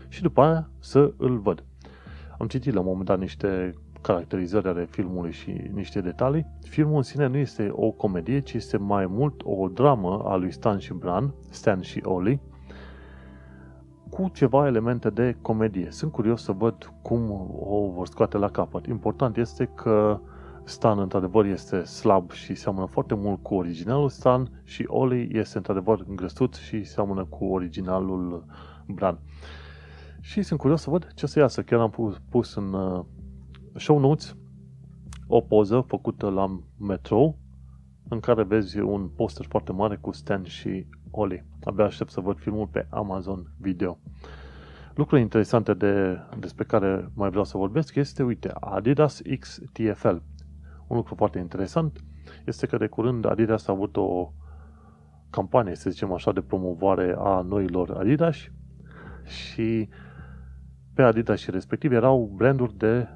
[0.09, 1.65] și după aia să îl văd.
[2.39, 3.75] Am citit la un moment dat niște
[4.07, 8.77] caracterizări ale filmului și niște detalii, filmul în sine nu este o comedie, ci este
[8.77, 12.41] mai mult o dramă a lui Stan și Bran, Stan și Oli,
[14.11, 15.91] cu ceva elemente de comedie.
[15.91, 17.31] Sunt curios să văd cum
[17.61, 18.87] o vor scoate la capăt.
[18.87, 20.21] Important este că
[20.65, 26.05] Stan într-adevăr este slab și seamănă foarte mult cu originalul Stan și Oli este într-adevăr
[26.09, 28.45] îngrăsut și seamănă cu originalul
[28.87, 29.19] Bran.
[30.21, 31.63] Și sunt curios să văd ce să iasă.
[31.63, 33.05] Chiar am pus în uh,
[33.77, 34.37] show notes
[35.27, 37.35] o poză făcută la metro
[38.09, 41.45] în care vezi un poster foarte mare cu Stan și Oli.
[41.65, 43.99] Abia aștept să văd filmul pe Amazon Video.
[44.95, 50.17] Lucruri interesante de, despre care mai vreau să vorbesc este, uite, Adidas XTFL.
[50.87, 52.05] Un lucru foarte interesant
[52.45, 54.33] este că de curând Adidas a avut o,
[55.31, 58.37] campanie, să zicem așa, de promovare a noilor Adidas
[59.25, 59.89] și
[60.95, 63.09] pe Adidas și respectiv erau branduri de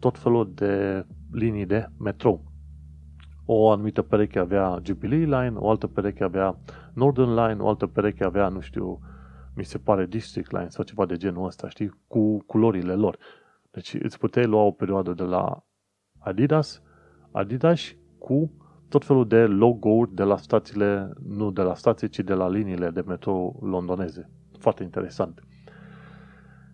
[0.00, 2.44] tot felul de linii de metrou.
[3.44, 6.58] O anumită pereche avea Jubilee Line, o altă pereche avea
[6.94, 8.98] Northern Line, o altă pereche avea, nu știu,
[9.54, 13.18] mi se pare District Line sau ceva de genul ăsta, știi, cu culorile lor.
[13.70, 15.64] Deci îți puteai lua o perioadă de la
[16.18, 16.82] Adidas,
[17.30, 17.80] Adidas
[18.18, 18.52] cu
[18.88, 22.90] tot felul de logo-uri de la stațiile, nu de la stații, ci de la liniile
[22.90, 24.30] de metro londoneze.
[24.58, 25.42] Foarte interesant.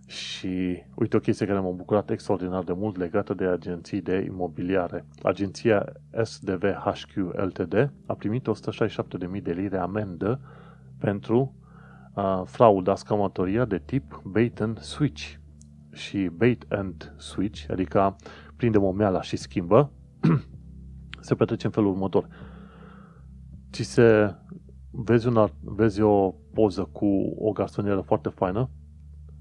[0.06, 5.04] Și uite o chestie care m-a bucurat extraordinar de mult legată de agenții de imobiliare.
[5.22, 5.92] Agenția
[6.22, 8.48] SDVHQ Ltd a primit
[9.36, 10.40] 167.000 de lire amendă
[10.98, 11.54] pentru
[12.14, 15.34] uh, frauda, scamatoria de tip bait and switch.
[15.92, 18.16] Și bait and switch, adică
[18.56, 19.90] prinde momeala și schimbă,
[21.20, 22.28] se petrece în felul următor.
[23.72, 24.34] Ți se
[24.90, 27.06] vezi, una, vezi o poză cu
[27.38, 28.70] o garsonieră foarte faină,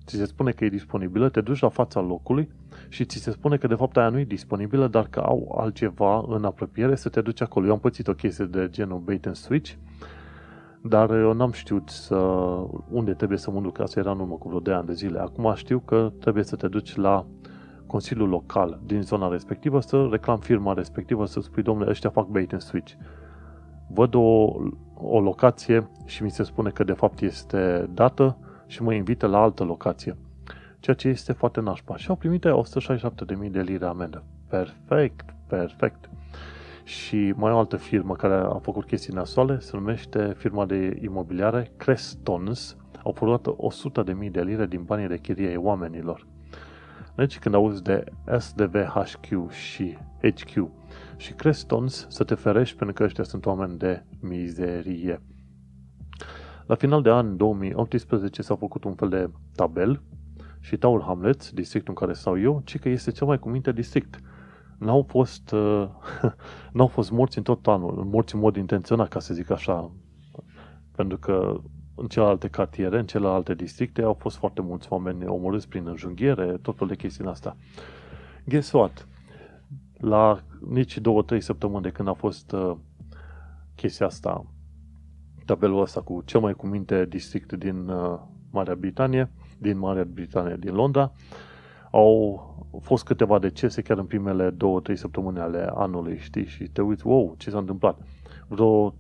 [0.05, 2.49] ți se spune că e disponibilă, te duci la fața locului
[2.89, 6.25] și ți se spune că de fapt aia nu e disponibilă, dar că au altceva
[6.27, 7.65] în apropiere să te duci acolo.
[7.65, 9.73] Eu am pățit o chestie de genul bait and switch,
[10.81, 12.15] dar eu n-am știut să,
[12.89, 15.19] unde trebuie să mă duc, asta era în urmă cu vreo de ani de zile.
[15.19, 17.25] Acum știu că trebuie să te duci la
[17.87, 22.51] Consiliul Local din zona respectivă să reclam firma respectivă, să spui, domnule, ăștia fac bait
[22.51, 22.93] and switch.
[23.87, 24.53] Văd o,
[24.93, 28.37] o locație și mi se spune că de fapt este dată
[28.67, 30.17] și mă invită la altă locație.
[30.79, 31.97] Ceea ce este foarte nașpa.
[31.97, 32.45] Și au primit
[33.45, 34.23] 167.000 de lire amendă.
[34.47, 36.09] Perfect, perfect.
[36.83, 41.71] Și mai o altă firmă care a făcut chestii nasoale, se numește firma de imobiliare
[41.77, 42.77] Crestons.
[43.03, 43.47] Au furat
[44.23, 46.25] 100.000 de lire din banii de chirie oamenilor.
[47.15, 48.03] Deci când auzi de
[48.37, 50.69] SDVHQ și HQ
[51.17, 55.21] și Crestons, să te ferești pentru că ăștia sunt oameni de mizerie.
[56.65, 60.01] La final de an 2018 s-a făcut un fel de tabel
[60.59, 64.19] și Tower Hamlets, districtul în care stau eu, ci că este cel mai cuminte district.
[64.77, 65.87] N-au fost, uh,
[66.73, 69.91] n-au fost morți în tot anul, morți în mod intenționat, ca să zic așa,
[70.95, 71.61] pentru că
[71.95, 76.73] în celelalte cartiere, în celelalte districte, au fost foarte mulți oameni omorâți prin înjunghiere, tot
[76.73, 77.55] felul de chestii astea.
[78.45, 79.07] Guess what?
[79.97, 80.39] La
[80.69, 82.75] nici două, trei săptămâni de când a fost uh,
[83.75, 84.45] chestia asta,
[85.45, 88.19] tabelul ăsta cu cel mai cuminte district din uh,
[88.51, 91.11] Marea Britanie, din Marea Britanie, din Londra,
[91.91, 92.43] au
[92.81, 97.07] fost câteva decese chiar în primele două, trei săptămâni ale anului, știi, și te uiți,
[97.07, 97.99] wow, ce s-a întâmplat?
[98.47, 98.95] Vreo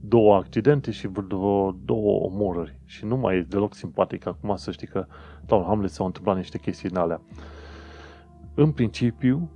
[0.00, 2.80] două accidente și vreo două omorări.
[2.84, 5.06] Și nu mai e deloc simpatic acum să știi că
[5.46, 7.20] la Hamlet s-au întâmplat niște chestii în alea.
[8.54, 9.50] În principiu,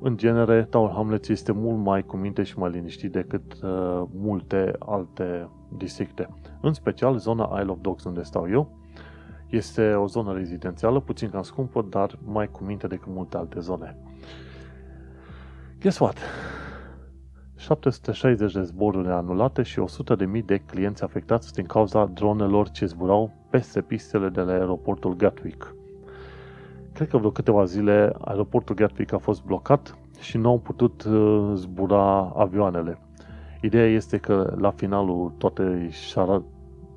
[0.00, 4.72] în genere, Tower Hamlets este mult mai cu minte și mai liniștit decât uh, multe
[4.78, 6.28] alte districte.
[6.60, 8.70] În special, zona Isle of Dogs, unde stau eu,
[9.48, 13.96] este o zonă rezidențială, puțin cam scumpă, dar mai cu minte decât multe alte zone.
[15.80, 16.18] Guess what?
[17.56, 19.80] 760 de zboruri anulate și
[20.38, 25.74] 100.000 de clienți afectați din cauza dronelor ce zburau peste pistele de la aeroportul Gatwick.
[26.92, 31.52] Cred că vreo câteva zile aeroportul Gatwick a fost blocat și nu au putut uh,
[31.54, 32.98] zbura avioanele.
[33.64, 35.88] Ideea este că la finalul toate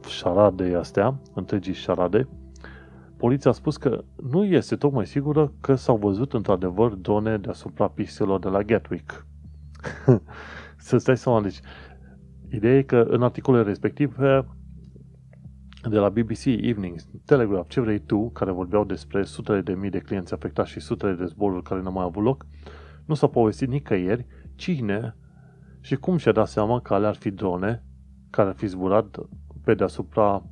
[0.08, 2.28] șaradei astea, întregii șarade,
[3.18, 8.40] poliția a spus că nu este tocmai sigură că s-au văzut într-adevăr drone deasupra pistelor
[8.40, 9.26] de la Gatwick.
[10.78, 11.60] să stai seama, deci,
[12.52, 14.46] ideea e că în articolele respective
[15.90, 16.96] de la BBC Evening,
[17.26, 21.14] Telegraph, ce vrei tu, care vorbeau despre sutele de mii de clienți afectați și sutele
[21.14, 22.46] de zboruri care nu mai au avut loc,
[23.06, 25.16] nu s-a povestit nicăieri cine
[25.88, 27.84] și cum și-a dat seama că alea ar fi drone
[28.30, 29.20] care ar fi zburat
[29.64, 30.46] pe deasupra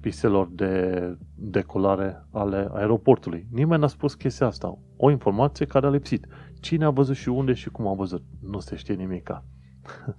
[0.00, 3.46] pistelor de decolare ale aeroportului.
[3.50, 4.78] Nimeni n-a spus chestia asta.
[4.96, 6.26] O informație care a lipsit.
[6.60, 8.24] Cine a văzut și unde și cum a văzut?
[8.40, 9.44] Nu se știe nimica.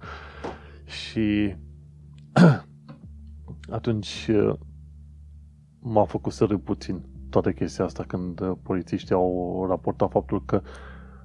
[1.00, 1.54] și
[3.78, 4.30] atunci
[5.80, 10.62] m-a făcut să râd puțin toată chestia asta când polițiștii au raportat faptul că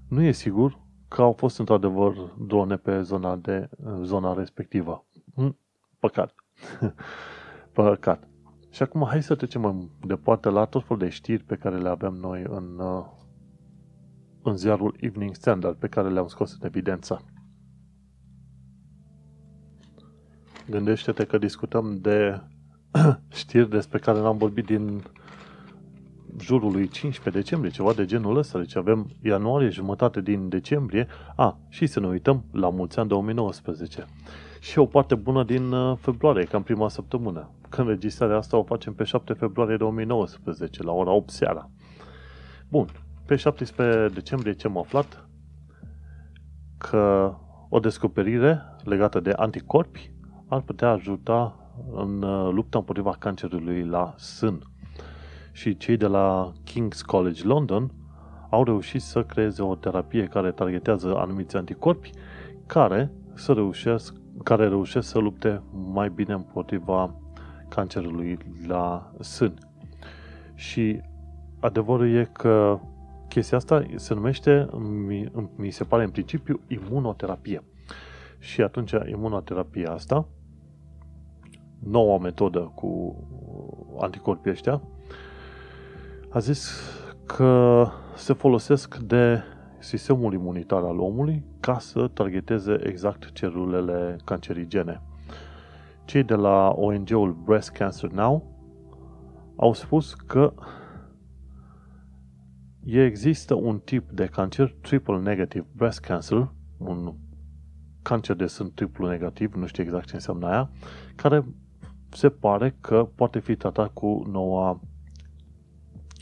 [0.08, 0.83] nu e sigur
[1.14, 3.70] că au fost într-adevăr drone pe zona, de,
[4.01, 5.05] zona respectivă.
[5.36, 5.57] Hm?
[5.99, 6.36] Păcat.
[7.74, 8.28] Păcat.
[8.70, 11.89] Și acum hai să trecem mai departe la tot felul de știri pe care le
[11.89, 12.80] avem noi în,
[14.43, 17.26] în ziarul Evening Standard, pe care le-am scos în evidență.
[20.70, 22.41] Gândește-te că discutăm de
[23.41, 25.03] știri despre care n-am vorbit din
[26.40, 31.58] jurul lui 15 decembrie, ceva de genul ăsta, deci avem ianuarie, jumătate din decembrie, a,
[31.70, 34.06] și să ne uităm la mulți ani 2019.
[34.60, 37.50] Și o parte bună din uh, februarie, cam prima săptămână.
[37.70, 41.70] Când registrarea asta o facem pe 7 februarie 2019, la ora 8 seara.
[42.70, 42.88] Bun,
[43.26, 45.28] pe 17 decembrie ce am aflat?
[46.78, 47.34] Că
[47.70, 50.12] o descoperire legată de anticorpi
[50.48, 51.58] ar putea ajuta
[51.92, 54.73] în uh, lupta împotriva cancerului la sân.
[55.56, 57.91] Și cei de la King's College London
[58.49, 62.10] au reușit să creeze o terapie care targetează anumiți anticorpi
[62.66, 65.62] care, să reușesc, care reușesc să lupte
[65.93, 67.16] mai bine împotriva
[67.70, 68.38] cancerului
[68.68, 69.54] la sân.
[70.54, 71.01] Și
[71.60, 72.80] adevărul e că
[73.28, 74.68] chestia asta se numește,
[75.08, 77.64] mi, mi se pare în principiu, imunoterapie.
[78.39, 80.28] Și atunci imunoterapia asta,
[81.80, 83.16] noua metodă cu
[83.99, 84.82] anticorpii ăștia,
[86.34, 86.82] a zis
[87.26, 89.42] că se folosesc de
[89.80, 95.02] sistemul imunitar al omului ca să targeteze exact celulele cancerigene.
[96.06, 98.54] Cei de la ONG-ul Breast Cancer Now
[99.56, 100.54] au spus că
[102.86, 107.14] există un tip de cancer, triple negative breast cancer, un
[108.02, 110.70] cancer de sân triplu negativ, nu știu exact ce înseamnă aia,
[111.16, 111.46] care
[112.10, 114.82] se pare că poate fi tratat cu noua,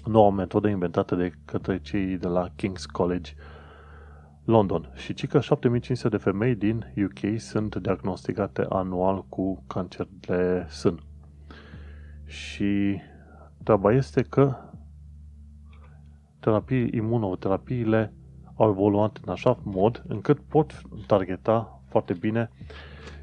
[0.06, 3.32] noua metodă inventată de către cei de la King's College
[4.45, 4.91] London.
[4.95, 10.99] Și cică 7500 de femei din UK sunt diagnosticate anual cu cancer de sân.
[12.26, 13.02] Și
[13.64, 14.56] treaba este că
[16.39, 18.14] terapii, imunoterapiile
[18.56, 22.49] au evoluat în așa mod încât pot targeta foarte bine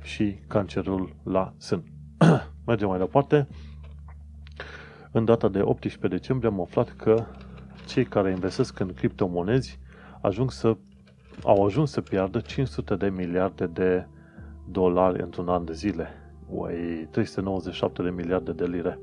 [0.03, 1.83] și cancerul la sân.
[2.66, 3.49] Mergem mai departe.
[5.18, 7.24] În data de 18 decembrie am aflat că
[7.86, 9.78] cei care investesc în criptomonezi
[10.20, 10.76] ajung să,
[11.44, 14.06] au ajuns să piardă 500 de miliarde de
[14.70, 16.08] dolari într-un an de zile.
[16.48, 18.98] Uai, 397 de miliarde de lire.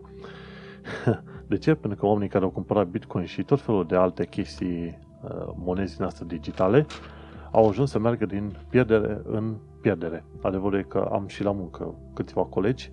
[1.48, 1.74] De ce?
[1.74, 6.00] Pentru că oamenii care au cumpărat Bitcoin și tot felul de alte chestii, uh, monezi
[6.00, 6.86] noastre digitale,
[7.52, 10.24] au ajuns să meargă din pierdere în pierdere.
[10.42, 12.92] Adevărul e că am și la muncă câțiva colegi,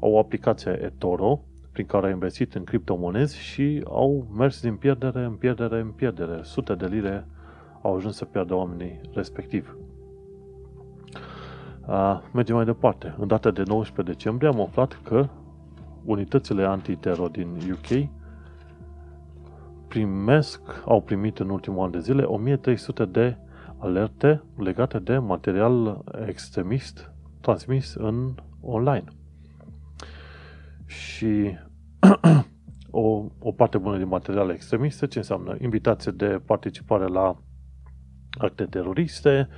[0.00, 1.40] au o aplicație eToro,
[1.78, 6.40] prin care au investit în criptomonezi și au mers din pierdere în pierdere în pierdere.
[6.42, 7.26] Sute de lire
[7.82, 9.76] au ajuns să pierdă oamenii respectiv.
[11.86, 13.14] Uh, mergem mai departe.
[13.18, 15.28] În data de 19 decembrie am aflat că
[16.04, 18.08] unitățile antitero din UK
[19.88, 23.36] primesc, au primit în ultimul an de zile 1300 de
[23.78, 29.04] alerte legate de material extremist transmis în online.
[30.86, 31.58] Și
[32.90, 37.36] o, o parte bună din materiale extremiste, ce înseamnă invitație de participare la
[38.38, 39.48] acte teroriste,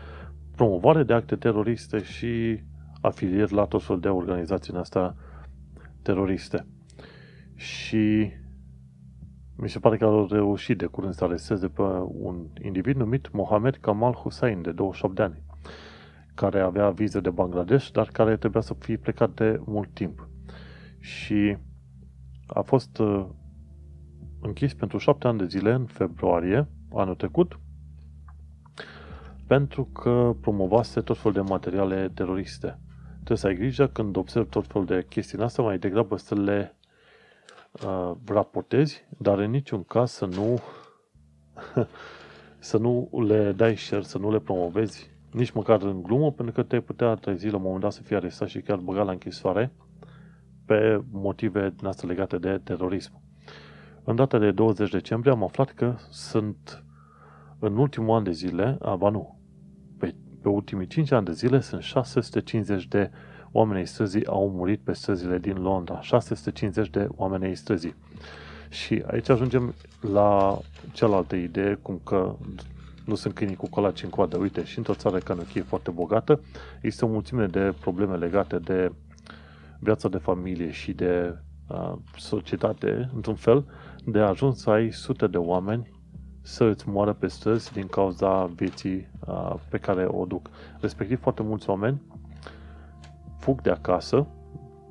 [0.57, 2.61] promovare de acte teroriste și
[3.01, 5.17] afilieri la tot felul de organizații în asta
[6.03, 6.67] teroriste.
[7.55, 8.33] Și
[9.57, 13.77] mi se pare că au reușit de curând să aresteze pe un individ numit Mohamed
[13.77, 15.43] Kamal Hussein, de 28 de ani,
[16.35, 20.29] care avea vize de Bangladesh, dar care trebuia să fie plecat de mult timp.
[20.99, 21.57] Și
[22.55, 23.27] a fost uh,
[24.41, 27.59] închis pentru șapte ani de zile în februarie anul trecut
[29.47, 32.79] pentru că promovase tot felul de materiale teroriste.
[33.15, 36.35] Trebuie să ai grijă când observi tot felul de chestii în asta, mai degrabă să
[36.35, 36.77] le
[37.87, 40.59] uh, raportezi, dar în niciun caz să nu
[42.59, 46.63] să nu le dai share, să nu le promovezi nici măcar în glumă, pentru că
[46.63, 49.73] te-ai putea trezi la un moment dat să fii arestat și chiar băgat la închisoare
[50.71, 53.21] pe motive noastre legate de terorism.
[54.05, 56.85] În data de 20 decembrie am aflat că sunt
[57.59, 59.39] în ultimul an de zile, a, ba nu,
[59.99, 63.11] pe, pe ultimii 5 ani de zile sunt 650 de
[63.53, 66.01] oameni ai străzii au murit pe străzile din Londra.
[66.01, 67.95] 650 de oameni ai străzii.
[68.69, 69.75] Și aici ajungem
[70.13, 70.59] la
[70.93, 72.37] cealaltă idee, cum că
[73.05, 74.37] nu sunt câinii cu colaci în coadă.
[74.37, 76.41] Uite, și într-o țară ca e foarte bogată,
[76.81, 78.93] există o mulțime de probleme legate de
[79.81, 83.65] viața de familie și de uh, societate, într-un fel,
[84.05, 85.91] de a ajuns să ai sute de oameni
[86.43, 90.51] să îți moară pe străzi din cauza vieții uh, pe care o duc.
[90.81, 92.01] Respectiv, foarte mulți oameni
[93.41, 94.27] fug de acasă,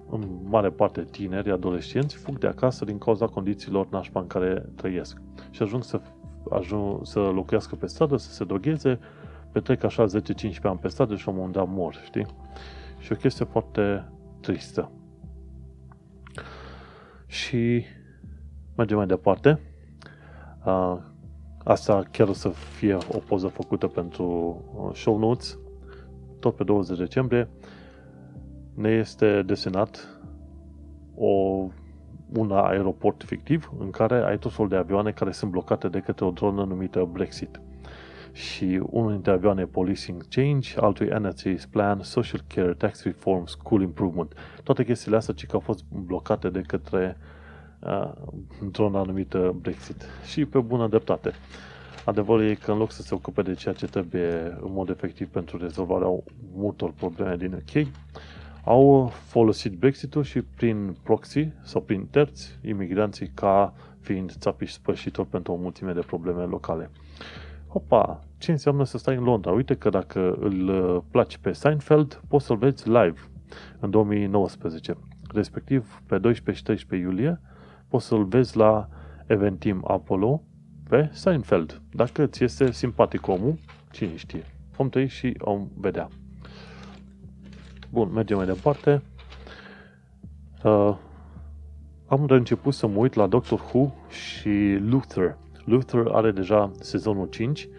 [0.09, 5.21] în mare parte tineri, adolescenți, fug de acasă din cauza condițiilor nașpa în care trăiesc.
[5.49, 6.01] Și ajung să,
[6.49, 8.99] ajung să locuiască pe stradă, să se dogheze,
[9.51, 10.09] petrec așa 10-15
[10.61, 12.25] ani pe stradă și la un moment dat mor, știi?
[12.97, 14.11] Și o chestie foarte
[14.41, 14.91] tristă.
[17.25, 17.83] Și
[18.79, 19.59] Mergem mai departe.
[20.65, 20.97] Uh,
[21.63, 24.25] asta chiar o să fie o poză făcută pentru
[24.75, 25.57] uh, show notes.
[26.39, 27.49] Tot pe 20 decembrie
[28.73, 30.19] ne este desenat
[31.15, 31.27] o,
[32.33, 36.25] un aeroport fictiv în care ai tot felul de avioane care sunt blocate de către
[36.25, 37.61] o dronă numită Brexit.
[38.31, 44.33] Și unul dintre avioane Policing Change, altul NSA's Plan, Social Care, Tax Reform, School Improvement.
[44.63, 47.17] Toate chestiile astea ci că au fost blocate de către
[47.79, 48.11] uh,
[48.71, 50.05] drona numită Brexit.
[50.25, 51.33] Și pe bună dreptate.
[52.05, 55.27] Adevărul e că în loc să se ocupe de ceea ce trebuie în mod efectiv
[55.27, 56.19] pentru rezolvarea
[56.53, 57.87] multor probleme din UK,
[58.63, 65.27] au folosit Brexitul și prin proxy sau prin terți imigranții ca fiind țapi și spășitori
[65.27, 66.89] pentru o mulțime de probleme locale.
[67.69, 69.51] Hopa, ce înseamnă să stai în Londra?
[69.51, 73.19] Uite că dacă îl uh, placi pe Seinfeld, poți să-l vezi live
[73.79, 74.95] în 2019.
[75.33, 77.41] Respectiv, pe 12 și 13 iulie,
[77.87, 78.87] poți să-l vezi la
[79.27, 80.43] Eventim Apollo
[80.89, 81.81] pe Seinfeld.
[81.91, 83.55] Dacă ți este simpatic omul,
[83.91, 84.43] cine știe.
[84.75, 86.07] Vom trăi și om vedea.
[87.89, 89.01] Bun, mergem mai departe.
[90.63, 90.95] Uh,
[92.07, 95.37] am început să mă uit la Doctor Who și Luther.
[95.69, 97.69] Luther are deja sezonul 5.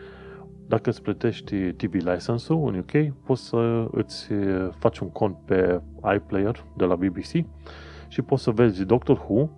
[0.67, 4.29] Dacă îți plătești TV license-ul în UK, poți să îți
[4.79, 5.81] faci un cont pe
[6.15, 7.47] iPlayer de la BBC
[8.09, 9.49] și poți să vezi Doctor Who,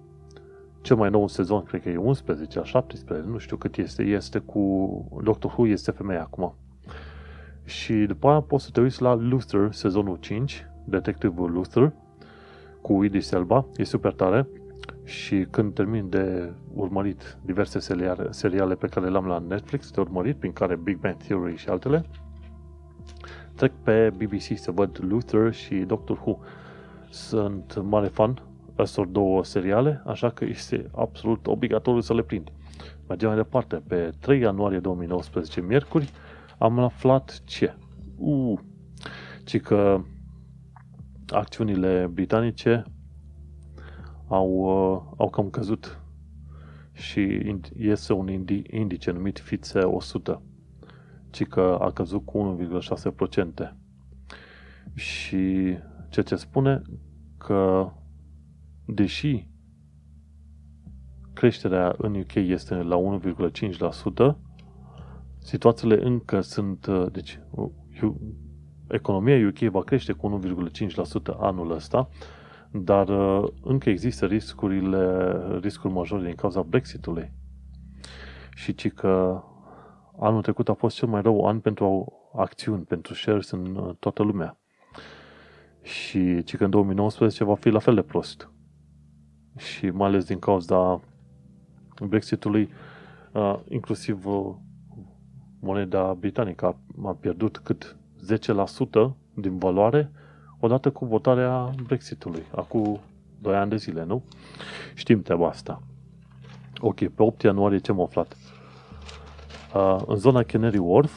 [0.80, 5.20] cel mai nou sezon, cred că e 11, 17, nu știu cât este, este cu
[5.24, 6.55] Doctor Who, este femeia acum.
[7.64, 11.93] Și după aia poți să te uiți la Luther, sezonul 5, detectivul Luther,
[12.80, 14.49] cu Idris Elba, e super tare.
[15.05, 20.36] Și când termin de urmărit diverse seriale, seriale pe care le-am la Netflix, de urmărit,
[20.36, 22.05] prin care Big Bang Theory și altele,
[23.55, 26.38] trec pe BBC să văd Luther și Doctor Who.
[27.11, 28.42] Sunt mare fan
[28.78, 32.53] ăstor două seriale, așa că este absolut obligatoriu să le prind.
[33.09, 33.82] Mergem mai departe.
[33.86, 36.11] Pe 3 ianuarie 2019, miercuri,
[36.59, 37.74] am aflat ce?
[38.16, 38.59] Uh,
[39.44, 40.00] ci că
[41.28, 42.84] acțiunile britanice
[44.33, 46.01] au, uh, au cam căzut
[46.93, 48.28] și iese un
[48.70, 50.43] indice numit FITSE 100,
[51.30, 53.76] ci că a căzut cu 1,6%.
[54.95, 55.76] Și
[56.09, 56.83] ceea ce spune
[57.39, 57.91] că
[58.87, 59.49] deși
[61.33, 64.37] creșterea în UK este la 1,5%,
[65.39, 67.41] situațiile încă sunt, uh, deci
[68.89, 72.09] economia UK va crește cu 1,5% anul ăsta,
[72.73, 77.33] dar uh, încă există riscurile, riscuri majore din cauza Brexitului.
[78.55, 79.43] Și ci că
[80.20, 84.23] anul trecut a fost cel mai rău an pentru acțiuni, pentru shares în uh, toată
[84.23, 84.59] lumea.
[85.83, 88.51] Și ci că în 2019 va fi la fel de prost.
[89.57, 91.01] Și mai ales din cauza
[92.07, 92.70] Brexitului,
[93.33, 94.25] uh, inclusiv
[95.61, 100.11] moneda britanică a pierdut cât 10% din valoare
[100.64, 103.00] odată cu votarea Brexitului, acum
[103.40, 104.22] 2 ani de zile, nu?
[104.94, 105.82] Știm treaba asta.
[106.80, 108.36] Ok, pe 8 ianuarie ce am aflat?
[109.74, 111.12] Uh, în zona Canary Wharf,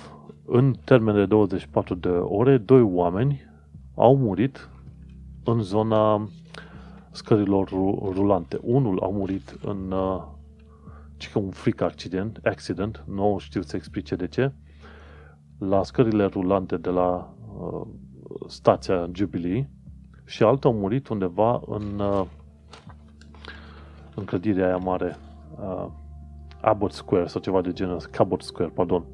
[0.46, 3.46] în termen de 24 de ore, doi oameni
[3.96, 4.70] au murit
[5.44, 6.30] în zona
[7.12, 7.70] scărilor
[8.14, 8.60] rulante.
[8.62, 10.24] Unul a murit în uh,
[11.32, 14.52] că un freak accident, accident, nu știu să explice de ce,
[15.58, 17.88] la scările rulante de la uh,
[18.48, 19.70] stația Jubilee
[20.26, 22.26] și altul a murit undeva în, uh,
[24.16, 25.16] în clădirea aia mare,
[25.60, 25.88] uh,
[26.62, 29.06] Abbott Square sau ceva de genul, Cabot Square, pardon.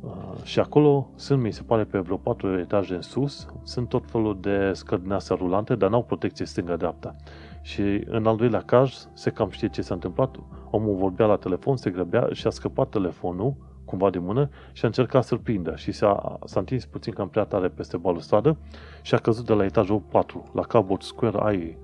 [0.00, 4.10] Uh, și acolo sunt, mi se pare, pe vreo patru etaje în sus, sunt tot
[4.10, 7.16] felul de scări din astea rulante, dar n-au protecție stânga-dreapta.
[7.62, 10.36] Și în al doilea caz, se cam știe ce s-a întâmplat.
[10.70, 13.54] Omul vorbea la telefon, se grăbea și a scăpat telefonul
[13.90, 17.44] cumva de mână și a încercat să-l prindă și s-a, s-a întins puțin cam prea
[17.44, 18.56] tare peste balustradă
[19.02, 20.50] și a căzut de la etajul 4.
[20.54, 21.76] La Cabot Square ai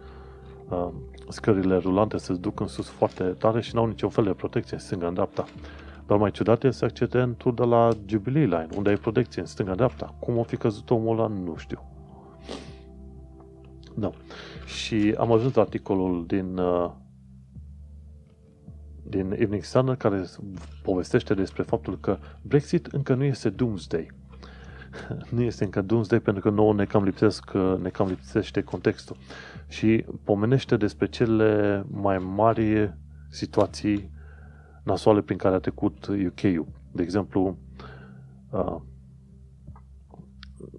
[0.68, 0.88] uh,
[1.28, 4.82] scările rulante se duc în sus foarte tare și n-au niciun fel de protecție în
[4.82, 5.44] stânga în dreapta.
[6.06, 10.14] Dar mai ciudat este accidentul de la Jubilee Line, unde ai protecție în stânga-dreapta.
[10.18, 11.82] Cum o fi căzut omul ăla, nu știu.
[13.94, 14.10] Da.
[14.66, 16.90] Și am ajuns la articolul din uh,
[19.08, 20.24] din Evening Standard care
[20.82, 24.10] povestește despre faptul că Brexit încă nu este Doomsday.
[25.34, 27.50] nu este încă Doomsday pentru că nouă ne cam, lipsesc,
[27.82, 29.16] ne cam lipsește contextul.
[29.68, 32.94] Și pomenește despre cele mai mari
[33.28, 34.10] situații
[34.82, 36.66] nasoale prin care a trecut UK-ul.
[36.92, 37.58] De exemplu,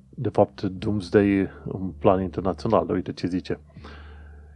[0.09, 3.59] de fapt, Doomsday în plan internațional, uite ce zice.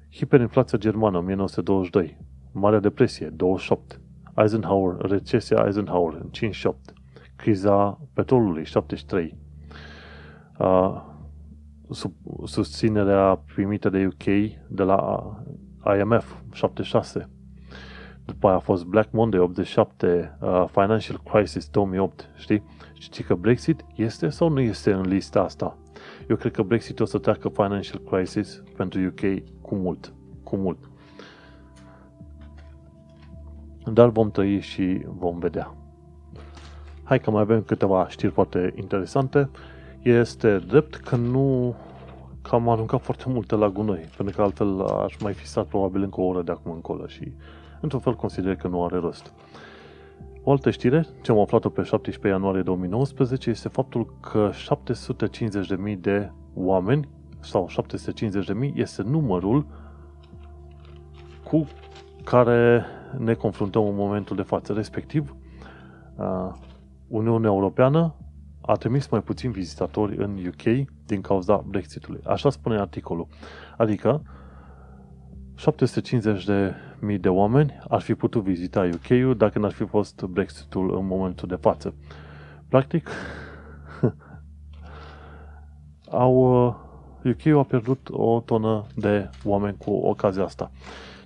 [0.09, 2.17] Hiperinflația germană, 1922
[2.51, 3.99] Marea Depresie, 28.
[4.35, 6.93] Eisenhower, recesia Eisenhower, în 58.
[7.35, 9.37] Criza petrolului, 73.
[10.57, 11.01] Uh,
[11.89, 12.13] sub,
[12.45, 14.23] susținerea primită de UK
[14.67, 15.23] de la
[15.99, 17.29] IMF, 76.
[18.25, 22.63] După aia a fost Black Monday, 87, uh, Financial Crisis, 2008, știi?
[22.93, 25.77] Știi că Brexit este sau nu este în lista asta?
[26.29, 30.90] Eu cred că Brexit o să treacă Financial Crisis pentru UK cu mult, cu mult.
[33.93, 35.75] Dar vom trăi și vom vedea.
[37.03, 39.49] Hai că mai avem câteva știri foarte interesante.
[40.01, 41.75] Este drept că nu
[42.41, 46.01] că am aruncat foarte multe la gunoi, pentru că altfel aș mai fi stat probabil
[46.01, 47.31] încă o oră de acum încolo și
[47.81, 49.33] într-un fel consider că nu are rost.
[50.43, 54.49] O altă știre, ce am aflat-o pe 17 ianuarie 2019, este faptul că
[55.93, 57.07] 750.000 de oameni
[57.39, 59.65] sau 750.000 este numărul
[61.43, 61.67] cu
[62.23, 62.85] care
[63.17, 64.73] ne confruntăm în momentul de față.
[64.73, 65.35] Respectiv,
[67.07, 68.15] Uniunea Europeană
[68.61, 72.21] a trimis mai puțin vizitatori în UK din cauza Brexitului.
[72.25, 73.27] Așa spune articolul.
[73.77, 74.21] Adică,
[75.55, 80.97] 750 de mii de oameni ar fi putut vizita UK-ul dacă n-ar fi fost Brexitul
[80.97, 81.93] în momentul de față.
[82.67, 83.09] Practic,
[86.11, 86.65] au,
[87.25, 90.71] UK-ul a pierdut o tonă de oameni cu ocazia asta.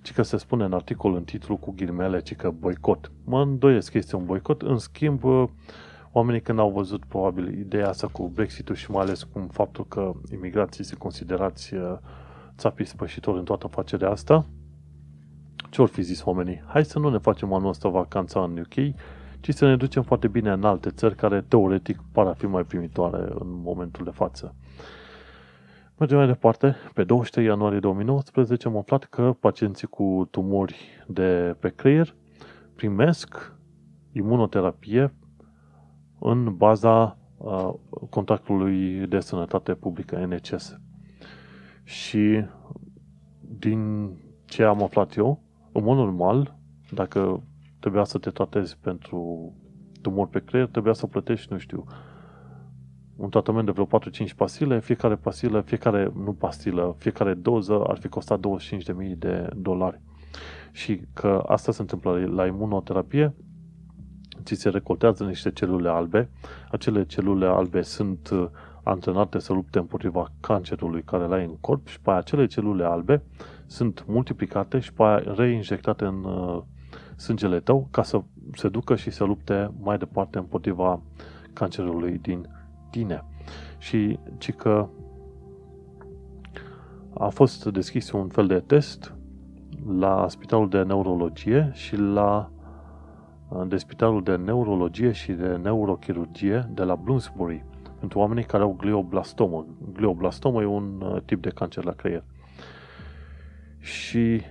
[0.05, 3.11] Ci că se spune în articol, în titlu cu ghirmele, ci că boicot.
[3.23, 5.23] Mă îndoiesc că este un boicot, în schimb,
[6.11, 10.11] oamenii când au văzut probabil ideea asta cu Brexitul și mai ales cu faptul că
[10.31, 11.97] imigrații se considerați uh,
[12.57, 14.45] țapii spășitori în toată afacerea asta,
[15.69, 16.63] ce or fi zis oamenii?
[16.67, 18.95] Hai să nu ne facem anul ăsta vacanța în UK,
[19.39, 22.63] ci să ne ducem foarte bine în alte țări care teoretic par a fi mai
[22.63, 24.55] primitoare în momentul de față.
[25.97, 26.75] Mergem mai departe.
[26.93, 30.75] Pe 23 ianuarie 2019 am aflat că pacienții cu tumori
[31.07, 32.15] de pe creier
[32.75, 33.53] primesc
[34.11, 35.13] imunoterapie
[36.19, 37.73] în baza uh,
[38.09, 40.79] contractului de sănătate publică NHS.
[41.83, 42.45] Și
[43.39, 44.11] din
[44.45, 46.57] ce am aflat eu, în mod normal,
[46.91, 47.43] dacă
[47.79, 49.51] trebuia să te tratezi pentru
[50.01, 51.83] tumor pe creier, trebuia să plătești, nu știu,
[53.15, 58.07] un tratament de vreo 4-5 pastile, fiecare pastilă, fiecare, nu pastilă, fiecare doză ar fi
[58.07, 60.01] costat 25.000 de dolari.
[60.71, 63.33] Și că asta se întâmplă la imunoterapie,
[64.43, 66.29] ți se recoltează niște celule albe.
[66.71, 68.47] Acele celule albe sunt uh,
[68.83, 73.21] antrenate să lupte împotriva cancerului care l-ai în corp și pe aia acele celule albe
[73.65, 76.61] sunt multiplicate și pe aia reinjectate în uh,
[77.15, 78.21] sângele tău ca să
[78.53, 81.01] se ducă și să lupte mai departe împotriva
[81.53, 82.47] cancerului din
[82.95, 83.23] tine.
[83.77, 84.87] Și ci că
[87.13, 89.13] a fost deschis un fel de test
[89.97, 92.49] la Spitalul de Neurologie și la
[93.67, 97.65] de Spitalul de Neurologie și de Neurochirurgie de la Bloomsbury
[97.99, 99.65] pentru oamenii care au glioblastomă.
[99.93, 102.23] Glioblastomă e un uh, tip de cancer la creier.
[103.79, 104.41] Și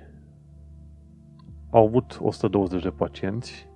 [1.70, 3.68] au avut 120 de pacienți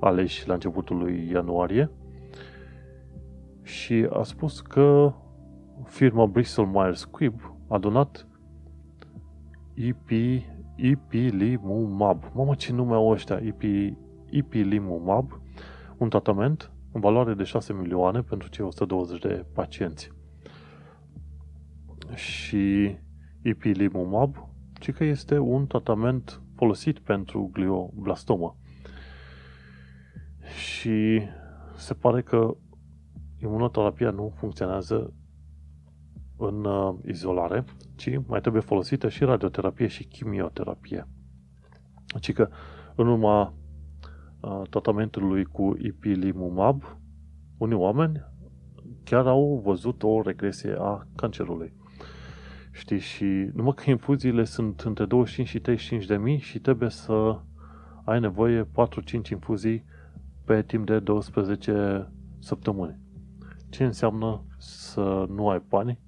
[0.00, 1.90] aleși la începutul lui ianuarie
[3.62, 5.12] și a spus că
[5.84, 8.26] firma Bristol Myers Squibb a donat
[9.74, 10.10] IP,
[10.76, 12.24] Ipilimumab.
[12.34, 13.36] Mamă, ce nume au ăștia?
[13.36, 13.94] Ipi,
[14.30, 15.40] Ipilimumab,
[15.96, 20.12] un tratament în valoare de 6 milioane pentru cei 120 de pacienți.
[22.14, 22.96] Și
[23.42, 28.56] Ipilimumab, ci că este un tratament folosit pentru glioblastomă.
[30.56, 31.22] Și
[31.76, 32.56] se pare că
[33.42, 35.12] imunoterapia nu funcționează
[36.36, 37.64] în uh, izolare,
[37.96, 41.08] ci mai trebuie folosită și radioterapie și chimioterapie.
[42.12, 42.48] Deci că
[42.94, 43.54] în urma
[44.40, 46.82] uh, tratamentului cu ipilimumab,
[47.58, 48.30] unii oameni
[49.04, 51.72] chiar au văzut o regresie a cancerului.
[52.72, 53.24] Știi, și
[53.54, 57.40] numai că infuziile sunt între 25 și 35 de mii și trebuie să
[58.04, 58.66] ai nevoie 4-5
[59.30, 59.84] infuzii
[60.44, 63.01] pe timp de 12 săptămâni.
[63.72, 65.98] Ce înseamnă să nu ai bani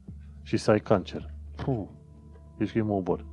[0.43, 1.35] și să ai cancer?
[1.57, 1.85] Puh,
[2.57, 3.25] ești game over.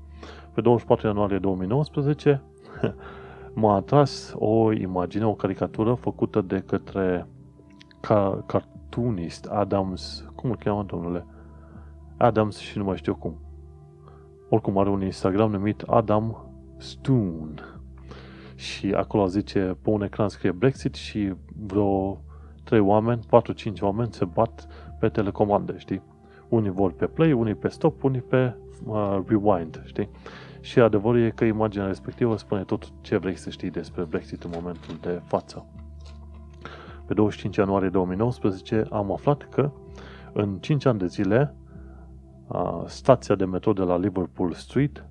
[0.53, 2.44] Pe 24 ianuarie 2019
[3.53, 7.28] m-a atras o imagine, o caricatură făcută de către
[7.99, 11.26] ca, cartoonist Adams, cum îl cheamă domnule?
[12.18, 13.40] Adams și nu mai știu cum.
[14.49, 17.53] Oricum are un Instagram numit Adam Stone.
[18.56, 22.22] Și acolo zice, pe un ecran scrie Brexit și vreo
[22.72, 23.22] 3 oameni,
[23.77, 24.68] 4-5 oameni se bat
[24.99, 26.02] pe telecomande, știi?
[26.49, 30.10] Unii vor pe play, unii pe stop, unii pe uh, rewind, știi?
[30.61, 34.52] Și adevărul e că imaginea respectivă spune tot ce vrei să știi despre Brexit în
[34.53, 35.65] momentul de față.
[37.06, 39.72] Pe 25 ianuarie 2019 am aflat că
[40.34, 41.56] în 5 ani de zile
[42.85, 45.06] stația de metro de la Liverpool Street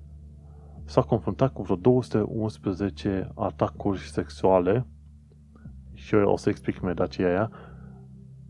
[0.85, 4.85] s-a confruntat cu vreo 211 atacuri sexuale
[6.01, 7.51] și eu o să explic imediat ce e aia,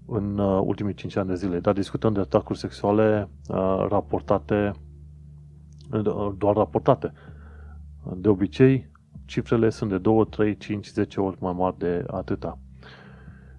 [0.05, 1.59] în uh, ultimii 5 ani de zile.
[1.59, 4.71] Dar discutăm de atacuri sexuale uh, raportate,
[5.91, 7.11] uh, doar raportate.
[8.15, 8.91] De obicei,
[9.25, 12.59] cifrele sunt de 2, 3, 5, 10 ori mai mari de atâta.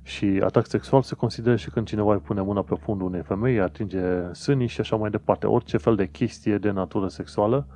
[0.03, 3.61] Și atac sexual se consideră și când cineva îi pune mâna pe fundul unei femei,
[3.61, 5.47] atinge sânii și așa mai departe.
[5.47, 7.67] Orice fel de chestie de natură sexuală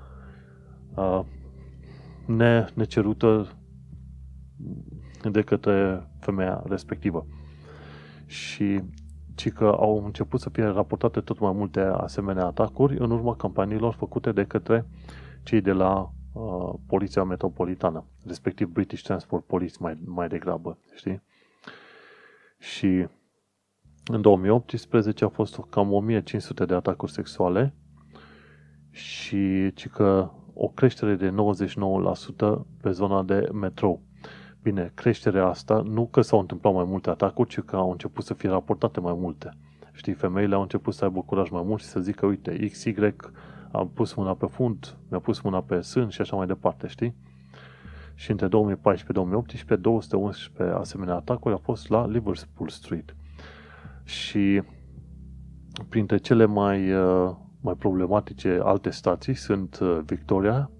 [0.94, 1.20] uh,
[2.26, 3.48] ne, necerută
[5.32, 7.26] de către femeia respectivă.
[8.26, 8.82] Și
[9.34, 13.94] ci că au început să fie raportate tot mai multe asemenea atacuri în urma campaniilor
[13.94, 14.86] făcute de către
[15.42, 21.22] cei de la uh, Poliția Metropolitană, respectiv British Transport Police mai, mai degrabă, știi?
[22.58, 23.08] Și
[24.06, 27.74] în 2018 a fost cam 1500 de atacuri sexuale
[28.90, 31.34] și ci că o creștere de 99%
[32.82, 34.02] pe zona de metrou.
[34.66, 38.34] Bine, creșterea asta nu că s-au întâmplat mai multe atacuri, ci că au început să
[38.34, 39.56] fie raportate mai multe.
[39.92, 42.94] Știi, femeile au început să aibă curaj mai mult și să zică, uite, XY
[43.72, 47.14] a pus mâna pe fund, mi-a pus mâna pe sân și așa mai departe, știi?
[48.14, 53.16] Și între 2014-2018, 211 asemenea atacuri au fost la Liverpool Street.
[54.04, 54.62] Și
[55.88, 57.30] printre cele mai, uh,
[57.60, 60.70] mai problematice alte stații sunt uh, Victoria,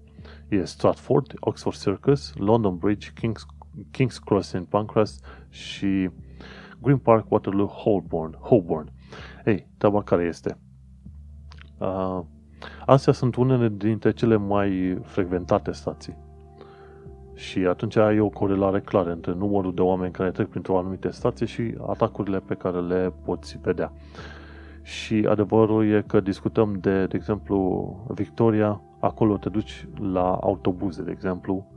[0.47, 3.56] e Stratford, Oxford Circus, London Bridge, King's
[3.91, 4.65] King's Cross St.
[4.69, 6.09] Pancras și
[6.81, 8.33] Green Park, Waterloo, Holborn.
[8.33, 8.91] Holborn.
[9.45, 10.57] Ei, treaba care este?
[11.77, 12.21] Uh,
[12.85, 16.17] astea sunt unele dintre cele mai frecventate stații.
[17.33, 21.45] Și atunci ai o corelare clară între numărul de oameni care trec printr-o anumită stație
[21.45, 23.91] și atacurile pe care le poți vedea.
[24.81, 31.11] Și adevărul e că discutăm de, de exemplu, Victoria, acolo te duci la autobuze, de
[31.11, 31.67] exemplu,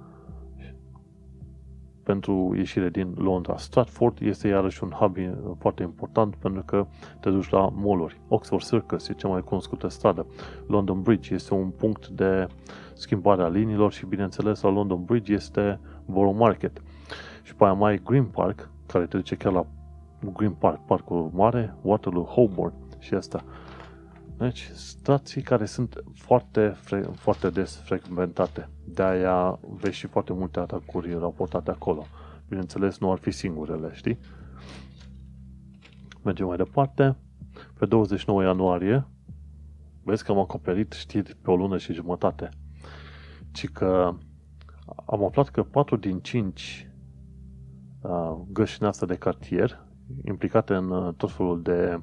[2.10, 3.56] pentru ieșire din Londra.
[3.56, 5.16] Stratford este iarăși un hub
[5.58, 6.86] foarte important pentru că
[7.20, 10.26] te duci la mall Oxford Circus e cea mai cunoscută stradă.
[10.66, 12.46] London Bridge este un punct de
[12.94, 16.82] schimbare a liniilor și bineînțeles la London Bridge este Borough Market.
[17.42, 19.66] Și pe aia mai Green Park, care te duce chiar la
[20.32, 23.44] Green Park, parcul mare, Waterloo, Holborn și asta.
[24.40, 26.76] Deci, stații care sunt foarte,
[27.12, 28.68] foarte des frecventate.
[28.84, 32.06] De-aia vezi și foarte multe atacuri raportate acolo.
[32.48, 34.18] Bineînțeles, nu ar fi singurele, știi?
[36.22, 37.16] Mergem mai departe.
[37.78, 39.06] Pe 29 ianuarie,
[40.02, 42.48] vezi că am acoperit știri pe o lună și jumătate.
[43.52, 44.14] Ci că
[45.06, 46.90] am aflat că 4 din 5
[48.00, 49.84] uh, gășini astea de cartier
[50.24, 52.00] implicate în uh, tot felul de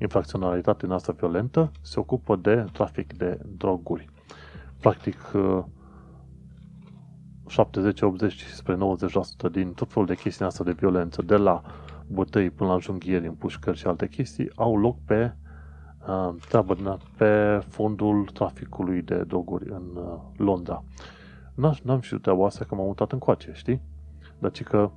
[0.00, 4.08] infracționalitate noastră violentă se ocupă de trafic de droguri.
[4.80, 5.16] Practic,
[7.46, 8.76] 70, 80 spre
[9.48, 11.62] 90% din tot felul de chestii astea de violență, de la
[12.06, 15.34] bătăi până la junghieri, împușcări și alte chestii, au loc pe
[16.08, 20.84] uh, treabă pe fondul traficului de droguri în uh, Londra.
[21.82, 23.80] N-am știut treaba asta că m-am mutat în coace, știi?
[24.38, 24.90] Dar că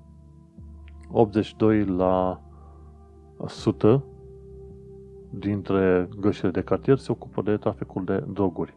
[1.12, 2.42] 82 la
[3.38, 4.04] 100
[5.30, 8.74] dintre gășile de cartier se ocupă de traficul de droguri.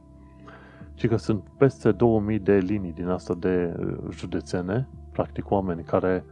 [0.94, 6.24] Și că sunt peste 2000 de linii din asta de uh, județene, practic oameni care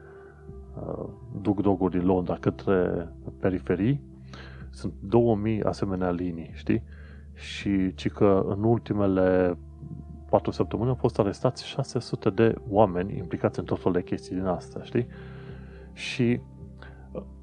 [0.77, 1.09] uh,
[1.43, 3.09] duc droguri din Londra către
[3.41, 4.01] periferii,
[4.71, 6.83] sunt 2000 asemenea linii, știi?
[7.35, 9.59] Și ci că în ultimele
[10.31, 14.45] 4 săptămâni au fost arestați 600 de oameni implicați în tot felul de chestii din
[14.45, 15.07] asta, știi?
[15.93, 16.41] Și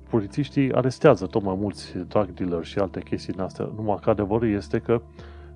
[0.09, 3.71] polițiștii arestează tot mai mulți drug dealer și alte chestii din astea.
[3.75, 5.01] Numai că adevărul este că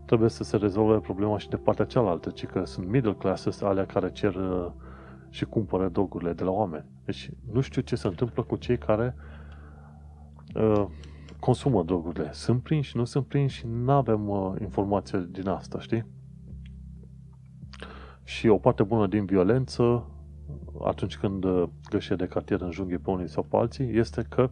[0.05, 3.85] trebuie să se rezolve problema și de partea cealaltă, ci că sunt middle classes alea
[3.85, 4.71] care cer uh,
[5.29, 6.85] și cumpără drogurile de la oameni.
[7.05, 9.15] Deci nu știu ce se întâmplă cu cei care
[10.55, 10.85] uh,
[11.39, 12.29] consumă drogurile.
[12.31, 16.05] Sunt prinși, nu sunt prinși, nu avem uh, informație din asta, știi?
[18.23, 20.05] Și o parte bună din violență
[20.85, 24.49] atunci când uh, gășe de cartier în junghie pe unii sau pe alții, este că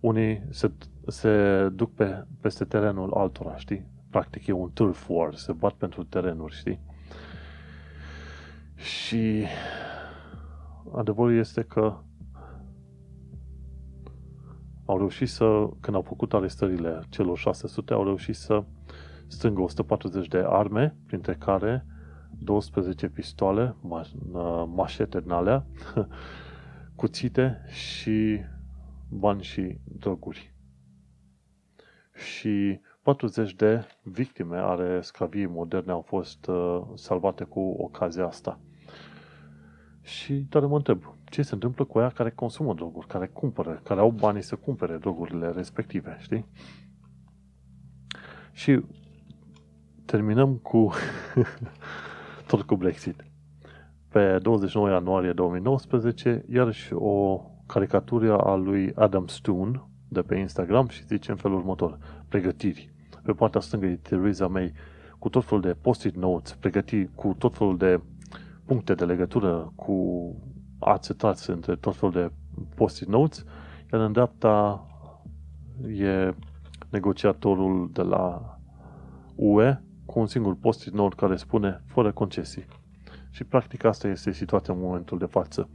[0.00, 0.70] unii se,
[1.06, 3.86] se duc pe, peste terenul altora, știi?
[4.10, 6.80] Practic e un turf war, se bat pentru terenuri, știi?
[8.74, 9.44] Și
[10.94, 11.96] adevărul este că
[14.84, 18.64] au reușit să, când au făcut arestările celor 600, au reușit să
[19.26, 21.86] strângă 140 de arme, printre care
[22.44, 25.66] 12 pistoale, ma- mașete din alea,
[26.96, 28.40] cuțite și
[29.08, 30.54] bani și droguri.
[32.14, 38.60] Și 40 de victime ale sclaviei moderne au fost uh, salvate cu ocazia asta.
[40.02, 44.00] Și doar mă întreb, ce se întâmplă cu aia care consumă droguri, care cumpără, care
[44.00, 46.46] au banii să cumpere drogurile respective, știi?
[48.52, 48.84] Și
[50.04, 50.92] terminăm cu
[52.56, 53.24] tot cu Brexit.
[54.08, 61.06] Pe 29 ianuarie 2019, iarăși o caricatură a lui Adam Stone de pe Instagram și
[61.06, 61.98] zice în felul următor,
[62.28, 62.92] pregătiri.
[63.22, 64.72] Pe partea stângă e Theresa May
[65.18, 68.00] cu tot felul de post-it notes, pregătiri cu tot felul de
[68.64, 69.96] puncte de legătură cu
[70.78, 72.30] ațetați între tot felul de
[72.74, 73.44] post-it notes,
[73.92, 74.86] iar în dreapta
[75.86, 76.34] e
[76.90, 78.58] negociatorul de la
[79.34, 82.64] UE cu un singur post-it note care spune fără concesii.
[83.30, 85.68] Și practic asta este situația în momentul de față.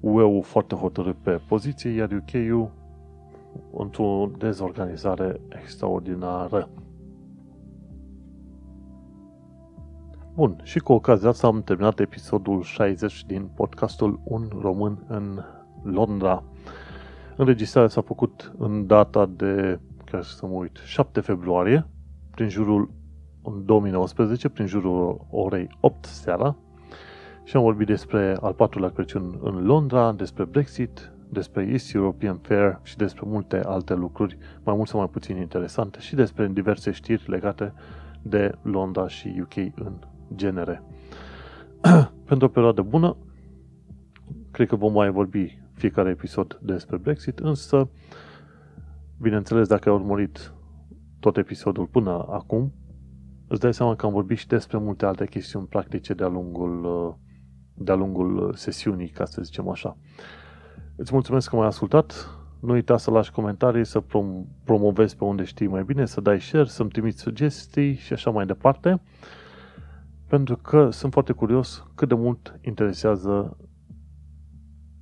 [0.00, 2.70] UE-ul foarte hotărât pe poziție, iar UK-ul
[3.72, 6.68] într-o dezorganizare extraordinară.
[10.34, 15.40] Bun, și cu ocazia asta am terminat episodul 60 din podcastul Un Român în
[15.82, 16.44] Londra.
[17.36, 21.86] Înregistrarea s-a făcut în data de, ca să mă uit, 7 februarie,
[22.30, 22.90] prin jurul
[23.44, 26.56] în 2019, prin jurul orei 8 seara,
[27.44, 32.80] și am vorbit despre al patrulea Crăciun în Londra, despre Brexit, despre East European Fair
[32.82, 37.30] și despre multe alte lucruri, mai mult sau mai puțin interesante, și despre diverse știri
[37.30, 37.72] legate
[38.22, 39.92] de Londra și UK în
[40.34, 40.82] genere.
[42.28, 43.16] Pentru o perioadă bună,
[44.50, 47.88] cred că vom mai vorbi fiecare episod despre Brexit, însă,
[49.20, 50.52] bineînțeles, dacă ai urmărit
[51.20, 52.72] tot episodul până acum,
[53.46, 57.16] îți dai seama că am vorbit și despre multe alte chestiuni practice de-a lungul,
[57.74, 59.96] de-a lungul sesiunii, ca să zicem așa.
[60.96, 62.28] Îți mulțumesc că m-ai ascultat.
[62.60, 66.40] Nu uita să lași comentarii, să prom- promovezi pe unde știi mai bine, să dai
[66.40, 69.00] share, să-mi trimiți sugestii și așa mai departe.
[70.28, 73.56] Pentru că sunt foarte curios cât de mult interesează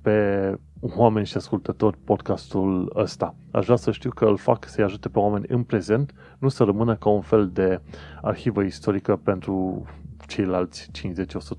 [0.01, 0.57] pe
[0.95, 3.35] oameni și ascultători podcastul ăsta.
[3.51, 6.63] Aș vrea să știu că îl fac să-i ajute pe oameni în prezent, nu să
[6.63, 7.81] rămână ca un fel de
[8.21, 9.85] arhivă istorică pentru
[10.27, 10.89] ceilalți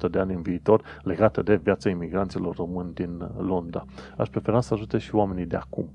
[0.06, 3.84] 50-100 de ani în viitor legată de viața imigranților români din Londra.
[4.16, 5.92] Aș prefera să ajute și oamenii de acum.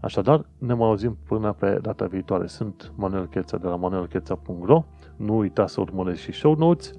[0.00, 2.46] Așadar, ne mai auzim până pe data viitoare.
[2.46, 4.84] Sunt Manuel Cheța de la manuelcheța.ro
[5.16, 6.92] Nu uita să urmărești și show notes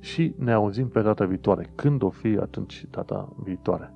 [0.00, 1.72] și ne auzim pe data viitoare.
[1.74, 3.95] Când o fi, atunci data viitoare.